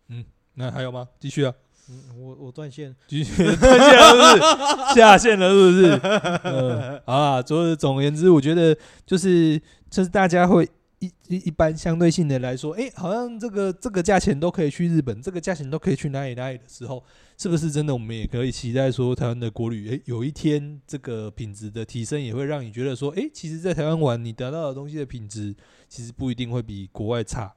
[0.09, 0.25] 嗯，
[0.55, 1.09] 那还有吗？
[1.19, 1.55] 继续啊。
[1.89, 4.93] 嗯，我我断线，继续断线了是不是？
[4.95, 7.03] 下线了是不是？
[7.07, 7.41] 啊。
[7.41, 9.59] 总总而言之，我觉得就是
[9.89, 10.69] 就是大家会。
[11.01, 17.05] 一一一般相对性的来说，哎、好像这个这个价钱都可以去日本，这个价钱都可以去哪里哪里的时候，
[17.37, 17.93] 是不是真的？
[17.93, 25.55] 我们也可以期待说，台湾的国旅，哎、有一天这个品质的提升，也会让你觉得说，哎、其实，在台湾玩，你得到的东西的品质，
[25.89, 27.55] 其实不一定会比国外差。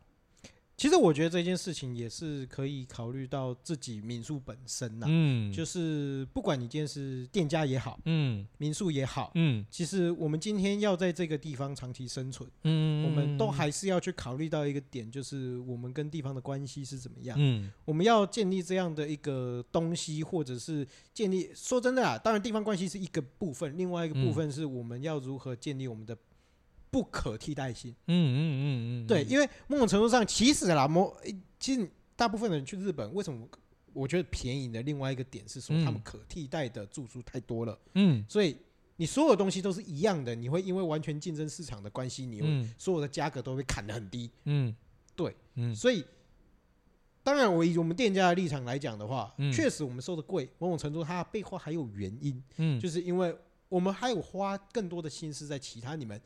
[0.80, 26.18] 其实我觉得这件事情也是可以考虑到自己民宿本身呐，嗯，就是不管你今天是店家也好，嗯，民宿也好，嗯，其实我们今天要在这个地方长期生存，嗯，我们都还是要去考虑到一个点，就是我们跟地方的关系是怎么样，嗯，我们要建立这样的一个东西，或者是建立，说真的啊，当然地方关系是一个部分，另外一个部分是我们要如何建立我们的
[26.92, 27.92] 不可替代性。
[28.08, 31.16] 嗯嗯嗯嗯，对，因为某种程度上，其实啦，某
[31.60, 33.48] 其实大部分人去日本，为什么
[33.94, 37.78] 我觉得便宜的另外一个点是说，他们可替代的住宿太多了。
[37.96, 38.58] 嗯，所以
[38.96, 44.30] 你所有东西都是一样的，你会因为完全竞争市场的关系，你会所有的价格都会砍得很低。
[44.46, 44.76] 嗯，
[45.16, 46.04] 对，嗯，所以
[47.24, 52.44] 当然，我以我们店家的立场来讲的话，确实我们收的贵，某种程度它背后还有原因。
[52.58, 53.36] 嗯，就是因为
[53.68, 56.20] 我们还有花更多的心思在其他你们。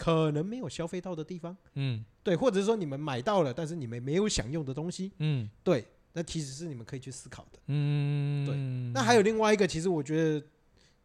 [0.00, 8.56] 可能没有消费到的地方，嗯，对，或者是说你们买到了，但是你们没有享用的东西，嗯，对，那其实是你们可以去思考的，嗯，对。
[8.94, 10.46] 那还有另外一个，其实我觉得，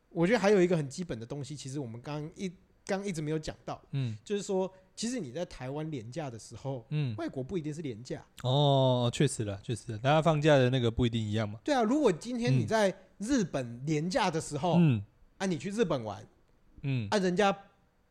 [0.07, 2.49] 我觉得还有一个很基本的东西，其实我们刚一
[2.85, 11.59] 刚一直没有讲到，嗯，就是说，其实你在台湾廉价的时候，嗯，外国不一定是廉价，哦，确实了，确实，大家放假的那个不一定一样嘛。
[11.65, 15.03] 对啊，如果今天你在日本廉价的时候，嗯，
[15.37, 16.25] 啊，你去日本玩，
[16.83, 17.53] 嗯，啊，人家。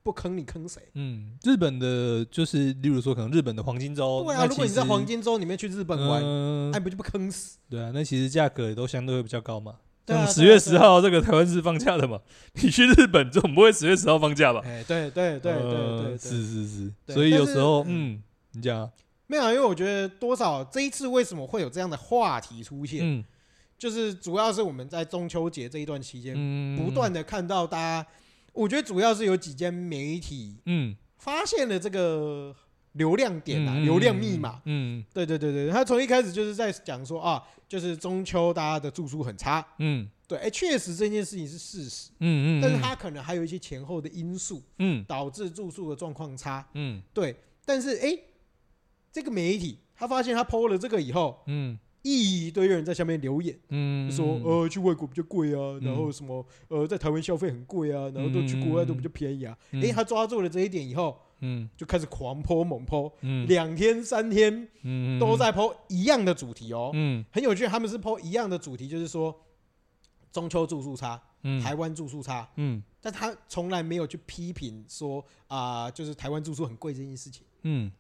[0.05, 0.83] 不坑你坑谁？
[0.93, 4.23] 嗯，日本的就是，例如说，可能日本的黄金周。
[4.23, 6.23] 对啊，如果你在黄金周里面去日本玩，
[6.71, 7.57] 那不就不坑死？
[7.71, 9.77] 对啊，那其实价格也都相对会比较高嘛。
[10.07, 12.21] 像十月十号这个台湾是放假的嘛？
[12.63, 14.61] 你去日本总不会十月十号放假吧？
[14.69, 16.93] 哎，对对对对对，是是是。
[17.09, 18.91] 所以有时候，嗯，你讲
[19.27, 19.45] 没有？
[19.55, 23.01] 因为我觉得多少这一次为什么会有这样的话题出现？
[23.03, 23.25] 嗯，
[23.79, 26.35] 就是主要是我们在中秋节这一段期间，
[26.77, 28.07] 不断的看到大家。
[28.55, 32.55] 我觉得主要是有几间媒体，嗯，发现了这个
[32.93, 47.35] 流量点啊，流量密码，嗯，对对对对，他从一开始就是在讲说啊，就是中秋大家的住宿很差，嗯，对，哎，确实这件事情是事实，嗯嗯，但是他可能还有一些前后的因素，嗯，导致住宿的状况差，嗯，对，
[47.65, 48.17] 但是哎，
[49.13, 51.79] 这个媒体他发现他 PO 了这个以后，嗯。
[52.05, 59.57] 一堆人在下面留言，嗯，说呃去外国比较贵啊，然后什么呃在台湾消费很贵啊，然后都去国外都比较便宜啊。
[59.73, 62.85] 诶，他抓住了这一点以后，嗯，就开始狂 po 猛
[63.23, 69.35] 嗯，两天三天，嗯，都在 po 一样的主题哦，嗯，很有趣，他们是 po 一样的主题，就是说
[70.31, 77.91] 中秋住宿差，嗯，台湾住宿差，嗯，但他从来没有去批评说啊，就是台湾住宿很贵这件事情，嗯。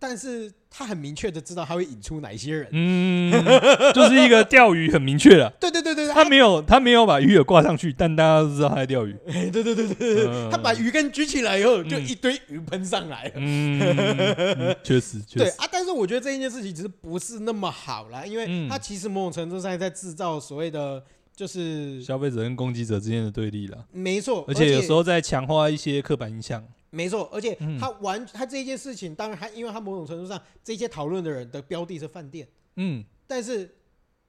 [0.00, 3.32] 但是他很明确的知道他会引出哪一些人，嗯，
[3.94, 9.16] 就是一个钓鱼很明确的，对对对对，他没有他没有把鱼饵挂上去，但大家都知道他在钓鱼，
[9.50, 21.02] 对对对对对，他把鱼竿举起来以后，就一堆鱼喷上来了，嗯，确实，对啊，但是我觉得这一件事情其实不是那么好啦，因为他其实某种程度上在制造所谓的
[21.38, 26.66] 就是消费者跟攻击者之间的对立了，没错，而且有时候在强化一些刻板印象。
[26.90, 33.72] 没错，而且他完他这一件事情，当然他因为他某种程度上这些讨论的人的标的是饭店，嗯，但是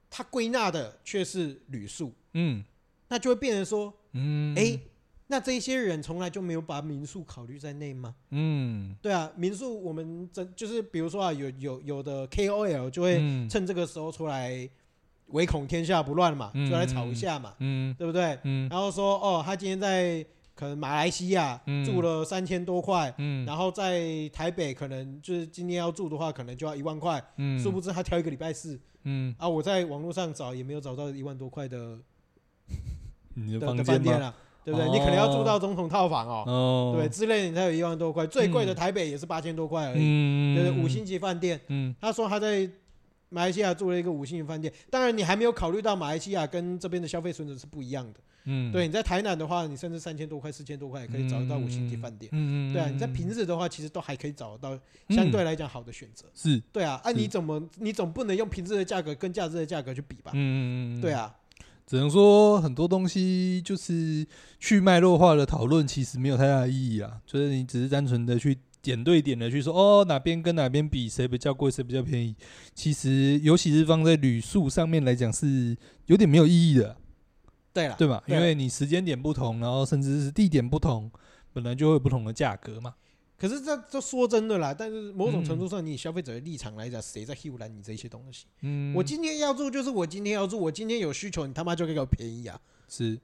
[0.08, 2.62] 他归纳的却是旅宿，嗯，
[3.08, 4.78] 那就会变成说，嗯，哎，
[5.26, 8.14] 那这些人从来就没有把民宿考虑在内吗？
[8.30, 14.70] 嗯，对啊，民宿我们真就是比如说啊，有有有的 KOL 就会趁这个时候出来
[15.32, 18.38] 唯恐天下不乱嘛，就来吵一下嘛，嗯，对不对？
[18.44, 20.24] 嗯，然后说哦，他今天在。
[20.52, 31.96] 可能马来西亚住了三千多块，嗯，然后在台北可能就是今天要住的话，可能就要一万块，嗯，殊不知他挑一个礼拜四，嗯，啊，我在网络上找也没有找到一万多块的
[33.34, 34.90] 你的饭店啊，对不对？
[34.90, 42.68] 你可能要住到总统套房哦，对，之类的你才有一万多块，最贵的台北也是八千多块而已，对对，五星级饭店，嗯，他说他在
[43.30, 48.20] 马来西亚住了一个五星级饭店，当然你还没有考虑到马来西亚跟这边的消费水准是不一样的。
[48.44, 52.30] 嗯，对，你在台南的话，你甚至三千多块、四千多块也可以找得到五星级饭店。
[52.32, 54.82] 嗯嗯，对啊，你在平日的话，其实都还可以找得到
[55.14, 56.24] 相对来讲好的选择。
[56.34, 60.32] 是，对啊，啊，你怎么你总不能用平日的价格跟假日的价格去比吧？
[60.34, 61.36] 嗯嗯，对啊，
[61.86, 64.26] 只能说很多东西就是
[64.58, 67.20] 去脉络化的讨论，其实没有太大的意义啊。
[67.26, 72.34] 就是你只是单纯的去点对点的去说，哦，哪边跟哪边比，谁比较贵，谁比较便宜。
[72.74, 75.76] 其实尤其是放在旅宿上面来讲，是
[76.06, 76.96] 有点没有意义的。
[77.72, 78.22] 对了，对吧？
[78.26, 81.10] 因为你时间点不同，然后甚至是地点不同，
[81.52, 82.94] 本来就会有不同的价格嘛。
[83.38, 88.44] 可是这这说真的啦，但是某种程度上，你以消费者的立场来讲，谁在欺负你这些东西？
[88.62, 92.60] 嗯，我今天要住就是我今天要住，我今天有需求，你他妈就给我便宜啊？
[92.86, 93.18] 是，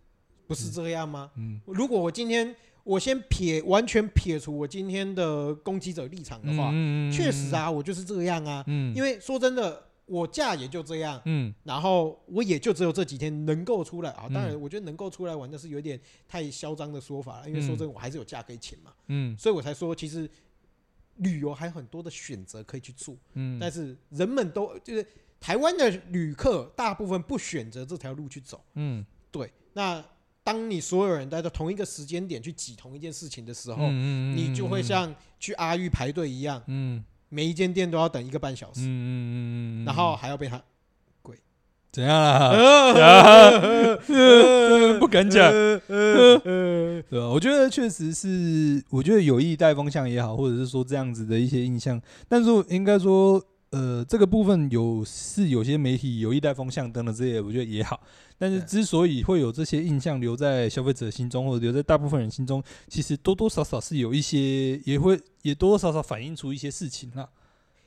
[0.46, 1.30] 不是这样吗？
[1.36, 2.54] 嗯，如果我今天
[2.86, 6.70] 我先撇完全撇除我今天的攻击者立场的话，
[7.12, 8.62] 确实啊，我就是这样啊。
[8.68, 9.82] 嗯，因为说真的。
[10.08, 14.28] 我假也就这样，嗯，然后我也就只有这几天能够出来啊。
[14.32, 20.30] 当然，我觉得能够出来玩的是有点太嚣张的说法了，因为说真的，我还是有假可以请嘛，嗯，所以我才说，其实
[21.16, 25.04] 旅游还有很多的选择可以去做，嗯，但是人们都就是
[25.40, 30.00] 台湾的旅客大部分不选择这条路去走，嗯，对，那
[30.46, 40.62] 当你所有人待在同一个时间点去挤同一件事情的时候，嗯、你就会像去阿玉排队一样，嗯、每一间店都要等一个半小时，嗯、然后还要被他
[41.20, 41.36] 跪，
[41.90, 42.52] 怎样 啦？
[45.00, 45.50] 不敢讲，
[45.88, 47.28] 对吧？
[47.28, 53.44] 我觉得确实是，我觉得有意带风向也好，或者是说这样子的一些印象，但是应该说。
[53.76, 58.00] 呃，这个部分有是有些媒体有意带风向灯的这些，我觉得也好。
[58.38, 67.28] 但是之所以会有这些印象留在消费者心中，或者留在大部分人心中，其实多多少少是有一些，也会也多多少少反映出一些事情啦。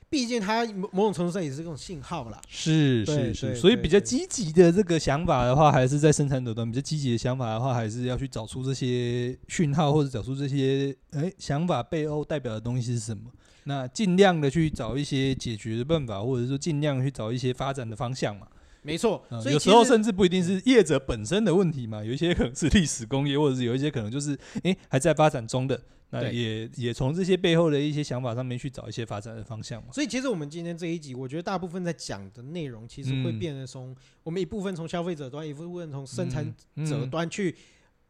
[0.08, 2.40] 毕竟它某某种程度上也是这种信号啦。
[2.48, 13.30] 是是是，所以比较积极的这个想法的话，还是在生产者端；比较积极的想法的话，还是要去找出这些讯号，或者找出这些哎想法背后代表的东西是什么。
[13.64, 18.46] 那尽量的去找一些解决的办法，或者说尽量去找一些发展的方向嘛。
[18.82, 29.88] 没错，所以有时候甚至不一定是业者本身的问题嘛，有一些可能是历史工业，或者是有一些可能就是诶还在发展中的，那也也从这些背后的一些想法上面去找一些发展的方向嘛。
[29.92, 36.50] 所以其实我们今天这一集，我觉得大部分在讲的内容，其实会变得从我们一部分从消费者端，一部分从生产
[36.86, 37.54] 者端去，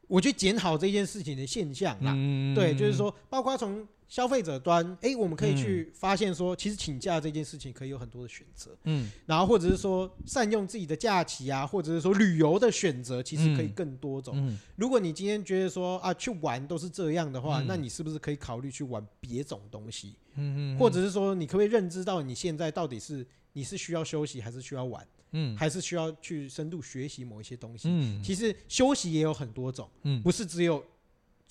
[0.07, 2.15] 我去检讨这件事情的现象啦。
[2.55, 3.85] 对，就是说，包括从。
[4.11, 14.37] 消费者端，哎、欸，我们可以去发现说，其实请假这件事情可以有很多的选择，嗯，然后或者是说善用自己的假期啊，或者是说旅游的选择，其实可以更多种。
[14.37, 20.17] 嗯嗯、如果你今天觉得说啊，去玩都是这样的话，嗯、那你是不是可以考虑去玩别种东西？
[20.35, 25.07] 嗯嗯，或者是说，你可不可以认知到你现在到底是你是需要休息还是需要玩？
[25.31, 27.87] 嗯，还是需要去深度学习某一些东西？
[27.89, 30.85] 嗯，其实休息也有很多种，嗯，不是只有。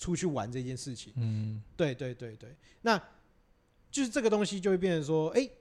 [0.00, 2.98] 出去玩这件事情，嗯，对对对对，那
[3.90, 5.52] 就是这个东西就会变成说，哎、欸，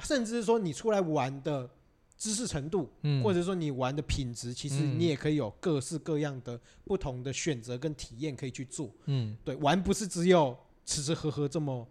[0.00, 1.70] 甚至是说你出来玩的
[2.18, 11.86] 知识程度，嗯，或者说你玩的品质，其实你也可以有各式各样的不同的选择跟体验可以去做，嗯，对，玩不是只有吃吃喝喝这么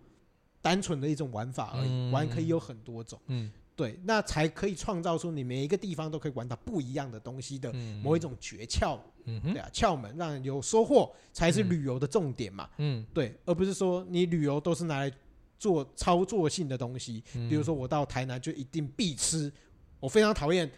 [0.62, 3.49] 单纯的一种玩法而已，嗯、玩可以有很多种，嗯。
[3.76, 15.11] 对，那才可以创造出你每一个地方都可以玩到不一样的东西的某一种诀窍，嗯、对啊，窍门让人有收获才是旅游的重点嘛，嗯，对，而不是说你旅游都是拿来
[15.57, 19.51] 做操作性的东西，嗯、比如说我到台南就一定必吃，
[19.99, 20.69] 我非常讨厌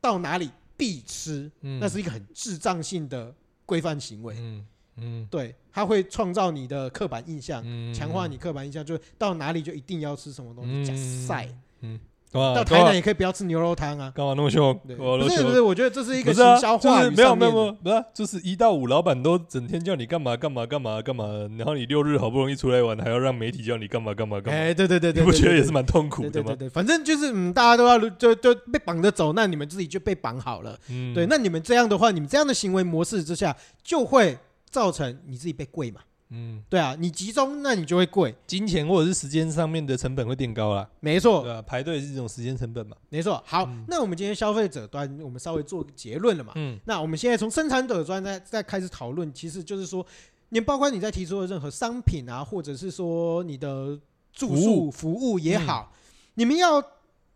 [0.00, 3.32] 到哪里必吃，嗯、那是一个很智障性的
[3.64, 7.62] 规范行为，嗯嗯，对，它会创造你的刻板印象，
[7.94, 10.94] 强、嗯、化你刻板印象，就是到哪里就一定要吃什么东西，假
[11.28, 11.48] 赛，
[11.82, 12.00] 嗯。
[12.32, 14.12] 嗯到台南也可以不要吃牛肉汤啊！
[14.14, 14.72] 干嘛那么凶？
[14.86, 17.10] 不是不是，我觉得这是一个营销话语。
[17.10, 21.24] 没有没有没有，不是，就是一到五，老板都整天叫你干嘛干嘛干嘛干嘛，
[21.58, 24.60] 然后你六日好不容易出来玩，还要让媒体叫你干嘛干嘛干嘛。
[24.60, 26.50] 哎，对对对对，你不觉得也是蛮痛苦的吗？
[26.50, 30.78] 对对对，反正就是嗯，大家都要就就被绑着走，那你们自己就被绑好了。
[30.88, 34.38] 嗯，对，那你们这样的话，你们这样的行为模式之下，就会
[34.70, 36.00] 造成你自己被跪嘛。
[36.32, 40.88] 嗯，对啊，你集中，那你就会贵，金钱或者是时间上面的成本会变高了。
[41.00, 42.96] 没错，对啊，排队是一种时间成本嘛。
[43.08, 43.42] 没错。
[43.44, 46.52] 好，嗯、那我们今天消费者端，我们稍微做个结论了嘛。
[46.54, 46.78] 嗯。
[46.84, 50.06] 那我们现在从生产者端再再开始讨论，其实就是说，
[50.50, 53.98] 你包括你在提出的任何商品啊，或者是说你的
[54.32, 55.96] 住宿服务也好，嗯、
[56.34, 56.80] 你们要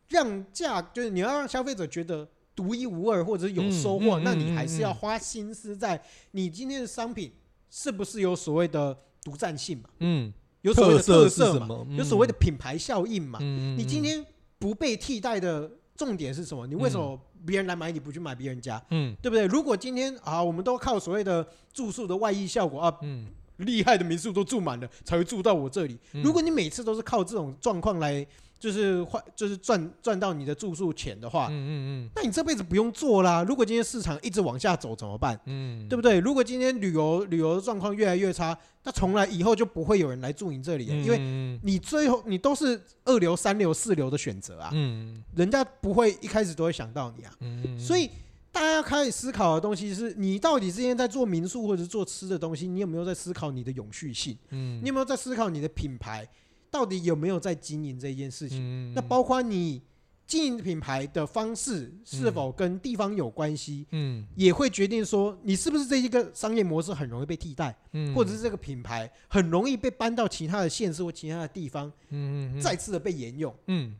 [0.06, 7.32] 让价，就是你要让消费者觉得独一无二，或者是有收获，嗯嗯嗯嗯嗯、那你还是要花心思在你今天的商品。
[7.76, 9.88] 是不是有所谓的独占性嘛？
[9.98, 11.84] 嗯，有所谓的特色嘛？
[11.90, 13.40] 有所谓的品牌效应嘛？
[13.42, 14.24] 嗯，你今天
[14.60, 16.68] 不被替代的重点是什么？
[16.68, 18.80] 你为什么别人来买你不去买别人家？
[18.90, 19.44] 嗯，对不对？
[19.46, 25.98] 如果今天啊，我们都靠所谓的住宿的外溢效果啊，嗯，厉害的民宿都住满了才会住到我这里。
[26.12, 28.24] 如果你每次都是靠这种状况来。
[28.64, 31.70] 就是换，就是赚赚到你的住宿钱的话，嗯嗯
[32.06, 33.44] 嗯，那你这辈子不用做啦。
[33.46, 35.38] 如果今天市场一直往下走怎么办？
[35.44, 36.18] 嗯，对不对？
[36.18, 44.70] 如果今天旅游旅游的状况越来越差，那从来以后就不会有人来住你这里，因为你最后你都是二流、三流、四流的选择啊。
[44.72, 47.34] 嗯，人家不会一开始都会想到你啊。
[47.40, 48.08] 嗯，所以
[48.50, 54.38] 大家开始思考的东西是你到底之前在做民宿或者做吃的东西，你有没有在思考你的永续性？
[54.48, 56.26] 嗯，你有没有在思考你的品牌？
[56.74, 58.58] 到底有没有在经营这件事情？
[58.60, 59.80] 嗯、那包括你
[60.26, 63.86] 经营品牌的方式是否跟地方有关系？
[63.92, 73.94] 嗯，也会决定说你是不是这一个商业模式很容易被替代，嗯，或者是这个品牌很容易被搬到其他的县市或其他的地方，嗯，再次的被沿用，嗯，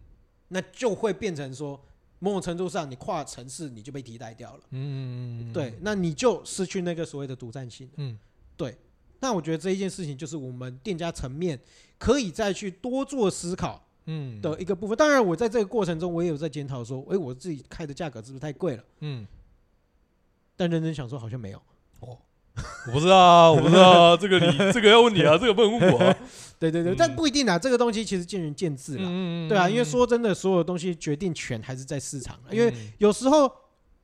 [0.49, 1.81] 那就会变成说
[2.19, 8.19] 某种程度上你跨城市你就被替代掉了，嗯，对，那你就失去那个所谓的独占性，嗯，
[8.57, 8.77] 对。
[9.25, 11.59] 那我觉得这一件事情就是我们店家层面
[11.97, 14.95] 可以再去多做思考，嗯，的一个部分。
[14.95, 18.85] 当然，我在这个过程中，我也有在检讨说，诶，我自己开的价格是不是太贵了？
[19.01, 19.27] 嗯，
[20.57, 21.59] 但认真想说，好像没有。
[22.01, 22.19] 哦，
[22.89, 26.15] 我不知道啊，我不知道啊，这个你 这个要问你啊，这个不能问我啊。
[26.61, 29.09] 对对对，但不一定啊，这个东西其实见仁见智了。
[29.49, 32.39] 对啊，因为说真的，所有东西决定权还是在市场。
[32.51, 33.51] 因为有时候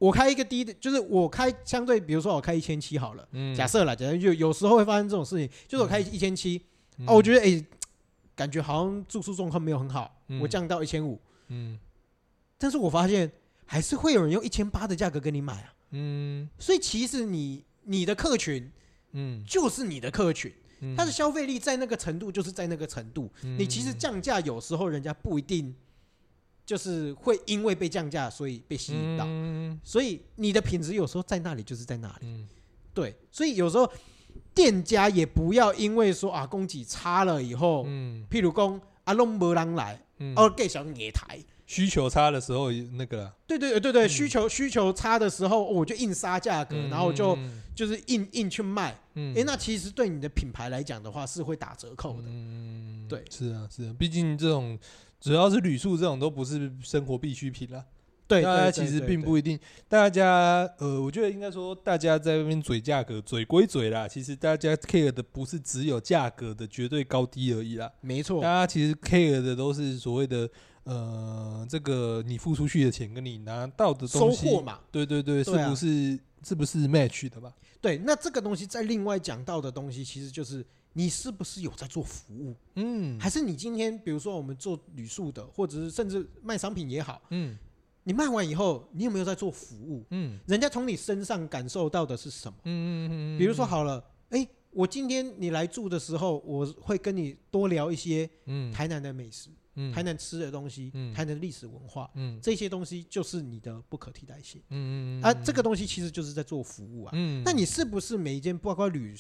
[0.01, 6.61] 我开一个低的，就是我开相对，比如说我开一千七好了，假设啦，假设就有时候会发生这种事情，就是我开一千七，
[7.07, 7.63] 哦，我觉得哎，
[8.35, 11.79] 感觉好像住宿状况没有很好，我降到一千五，嗯，
[12.57, 13.31] 但是我发现
[13.67, 18.73] 还是会有人用一千八的价格跟你买啊，嗯，所以其实你你的客群，
[19.13, 20.53] 嗯，就是你的客群。
[20.97, 23.31] 它的消费力在那个程度，就是在那个程度。
[23.43, 25.75] 你其实降价，有时候人家不一定
[26.71, 29.27] 就是会因为被降价，所以被吸引到。
[29.83, 32.47] 所以你的品质有时候在那里，就是在那里。
[32.95, 33.91] 对，所以有时候
[34.55, 40.01] 店家也不要因为说啊供给差了以后，嗯譬如说阿龙没人来，
[40.37, 41.41] 哦给小野台。
[41.67, 47.37] 需求差的时候，那个对对对对，需求需求差的时候，我就硬杀价格，然后就
[47.75, 48.97] 就是硬硬去卖。
[49.15, 52.25] 哎，那其实对你的品牌来讲的话，是会打折扣的。
[52.27, 54.79] 嗯，对，是啊是啊，毕竟这种
[55.21, 57.85] 只要是旅宿这种都不是生活必需品啦。
[58.27, 59.59] 对，大家其实并不一定。
[59.89, 67.93] 大家呃，我觉得应该说，大家在那边嘴价格，嘴归嘴啦，其实大家 care 的不是只有价格的绝对高低而已啦。
[68.01, 70.49] 没错，大家其实 care 的都是所谓的。
[70.85, 77.53] 呃，这个你付出去的钱跟你拿到的东西，收获嘛，对对对，是不是是不是 match 的吧？
[77.83, 82.55] 对，那这个东西在另外讲到的东西，其实就是你是不是有在做服务？
[82.75, 87.57] 嗯，还是你今天比如说我们做旅宿的，或者是甚至卖商品也好，嗯，
[88.05, 90.05] 你卖完以后，你有没有在做服务？
[90.11, 92.59] 嗯，人家从你身上感受到的是什么？
[92.65, 99.51] 嗯嗯嗯，比如说好了，哎，我今天你来住的时候，我会跟你多聊一些嗯台南的美食。
[99.95, 104.61] 台南吃的东西，台南历史文化，嗯这些东西就是你的不可替代性。
[104.69, 107.13] 嗯啊，这个东西其实就是在做服务啊。
[107.15, 109.17] 嗯那你是不是每一件，包括旅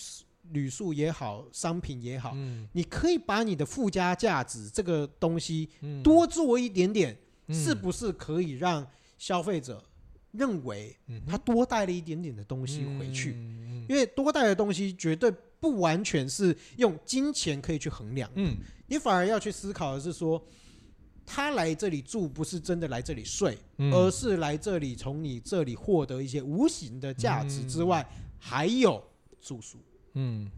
[0.52, 2.36] 旅宿也好，商品也好，
[2.72, 5.68] 你可以把你的附加价值这个东西
[6.02, 7.16] 多做一点点，
[7.48, 8.86] 是不是可以让
[9.16, 9.82] 消费者
[10.32, 13.32] 认为他多带了一点点的东西回去？
[13.88, 18.30] 因为多带的东西绝对不完全是用金钱可以去衡量。
[18.86, 20.42] 你反而要去思考的是说，
[21.24, 29.00] 他来这里住不是真的来这里睡，嗯、而是来这里从你这里获得一些无形的价值之外，嗯、还有
[29.40, 29.78] 住宿。
[30.14, 30.50] 嗯，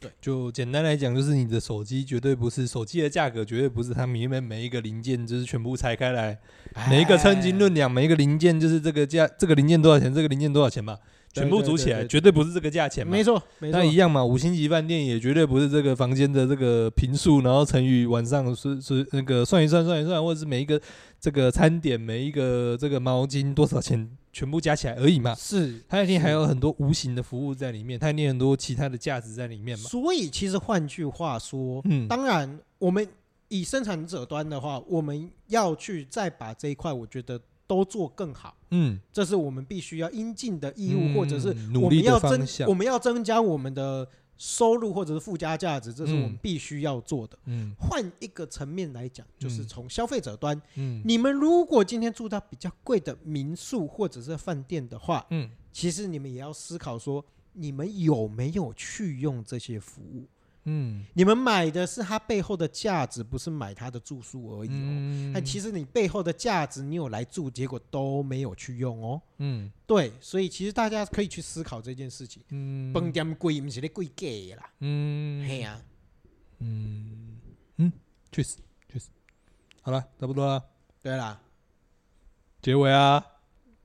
[0.00, 6.38] 对，就简单来讲，就是你的手机绝对不是手机的价格，绝对不是它里面每一个零件就是全部拆开来，
[6.74, 10.98] 哎、每一个称斤论两，每一个零件就是这个价，这个零件多少钱，这个零件多少钱嘛。
[11.34, 13.10] 全部组起来绝对不是这个价钱嘛？
[13.10, 13.42] 没错，
[13.72, 14.24] 但一样嘛。
[14.24, 20.80] 五星级饭店也绝对不是这个房间的这个平数，然后乘以晚上是是那个算一算算一算，或者是每一个
[21.18, 25.34] 这个餐点每一个这个毛巾多少钱，全部加起来而已嘛。
[25.34, 29.88] 是，它一定还有很多无形的服务在里面，它一定很多其他的价值在里面嘛。
[29.88, 33.08] 所以其实换句话说，嗯，当然我们
[33.48, 37.40] 以生产者端的话，我们要去再把这一块，我觉得。
[37.66, 44.06] 都做更好，嗯，这是我们必须要应尽的义务，或者是我们要增，我们要增加我们的
[44.36, 47.38] 收入或者是附加价值，这是我们必须要做的。
[47.46, 60.26] 嗯，换一个层面来讲，就是从消费者端，嗯，你们如果今天住到比较贵的民宿或者是饭店的话，嗯，其实你们也要思考说，你们有没有去用这些服务。
[60.66, 65.32] 嗯，你们买的是它背后的价值，不是买它的住宿而已哦。
[65.34, 69.20] 但其实你背后的价值，你有来住，结果都没有去用哦。
[69.38, 72.42] 嗯，对，所以其实大家可以去思考这件事情。
[72.48, 74.70] 嗯，饭店贵不是咧贵价啦。
[74.80, 75.78] 嗯，嘿呀，
[76.60, 77.36] 嗯
[77.76, 77.92] 嗯，
[78.32, 78.56] 确实
[78.90, 79.08] 确实。
[79.82, 80.64] 好了，差不多了。
[81.02, 81.38] 对啦，
[82.62, 83.22] 结尾啊？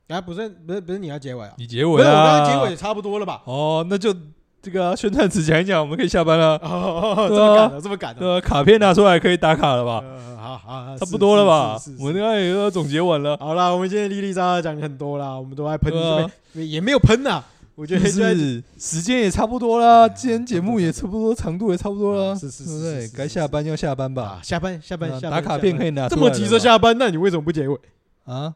[0.08, 1.56] 啊，不是不是不是你要结尾啊？
[1.58, 2.10] 你结尾啊？
[2.10, 3.44] 我刚刚结尾也差不多了吧？
[3.46, 4.16] 哦，那就。
[4.62, 6.58] 这个宣传词讲一讲，我们可以下班了。
[6.58, 8.20] 哦，这么赶的，这么赶的。
[8.20, 10.04] 对，卡片拿出来可以打卡了吧？
[10.38, 11.80] 好好，差不多了吧？
[11.98, 13.38] 我们刚刚也要总结完了。
[13.38, 15.94] 好了，我们今天哩哩喳喳讲很多了，我们都爱喷，
[16.54, 17.42] 也没有喷呐。
[17.76, 22.36] 我觉得是时间也差不多了，今天节目也差不多，长度也差不多了。
[22.36, 24.42] 是是是，对，该下班要下班吧？
[24.44, 26.10] 下班下班，打卡片可以拿。
[26.10, 27.78] 这么急着下班，那你为什么不结尾
[28.26, 28.54] 啊？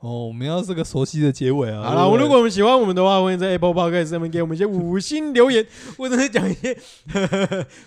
[0.00, 1.82] 哦，我们要这个熟悉的结尾啊！
[1.82, 5.66] 好了，我如果我们喜欢我们的话，欢迎在 Apple Podcast 上面给我们一些五星留言，
[5.96, 6.76] 或者是讲一些，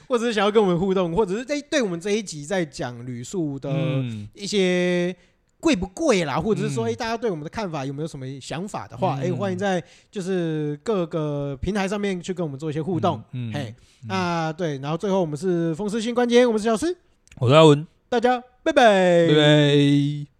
[0.09, 3.71] 或者是想要跟我们互动，或者是在对我们这一集在讲旅宿的
[4.33, 5.15] 一些
[5.61, 9.81] 贵不贵啦，或者是说，哎，大家对我们的看法有没有什么想法的话，哎，欢迎在
[10.11, 13.23] 就是各个平台上面去跟我们做一些互动。
[13.31, 13.73] 嗯，嘿，
[14.09, 16.97] 那对，然后最后我们是风湿性关节，我们是小师，
[17.37, 20.30] 我是阿文，大家拜拜，拜拜。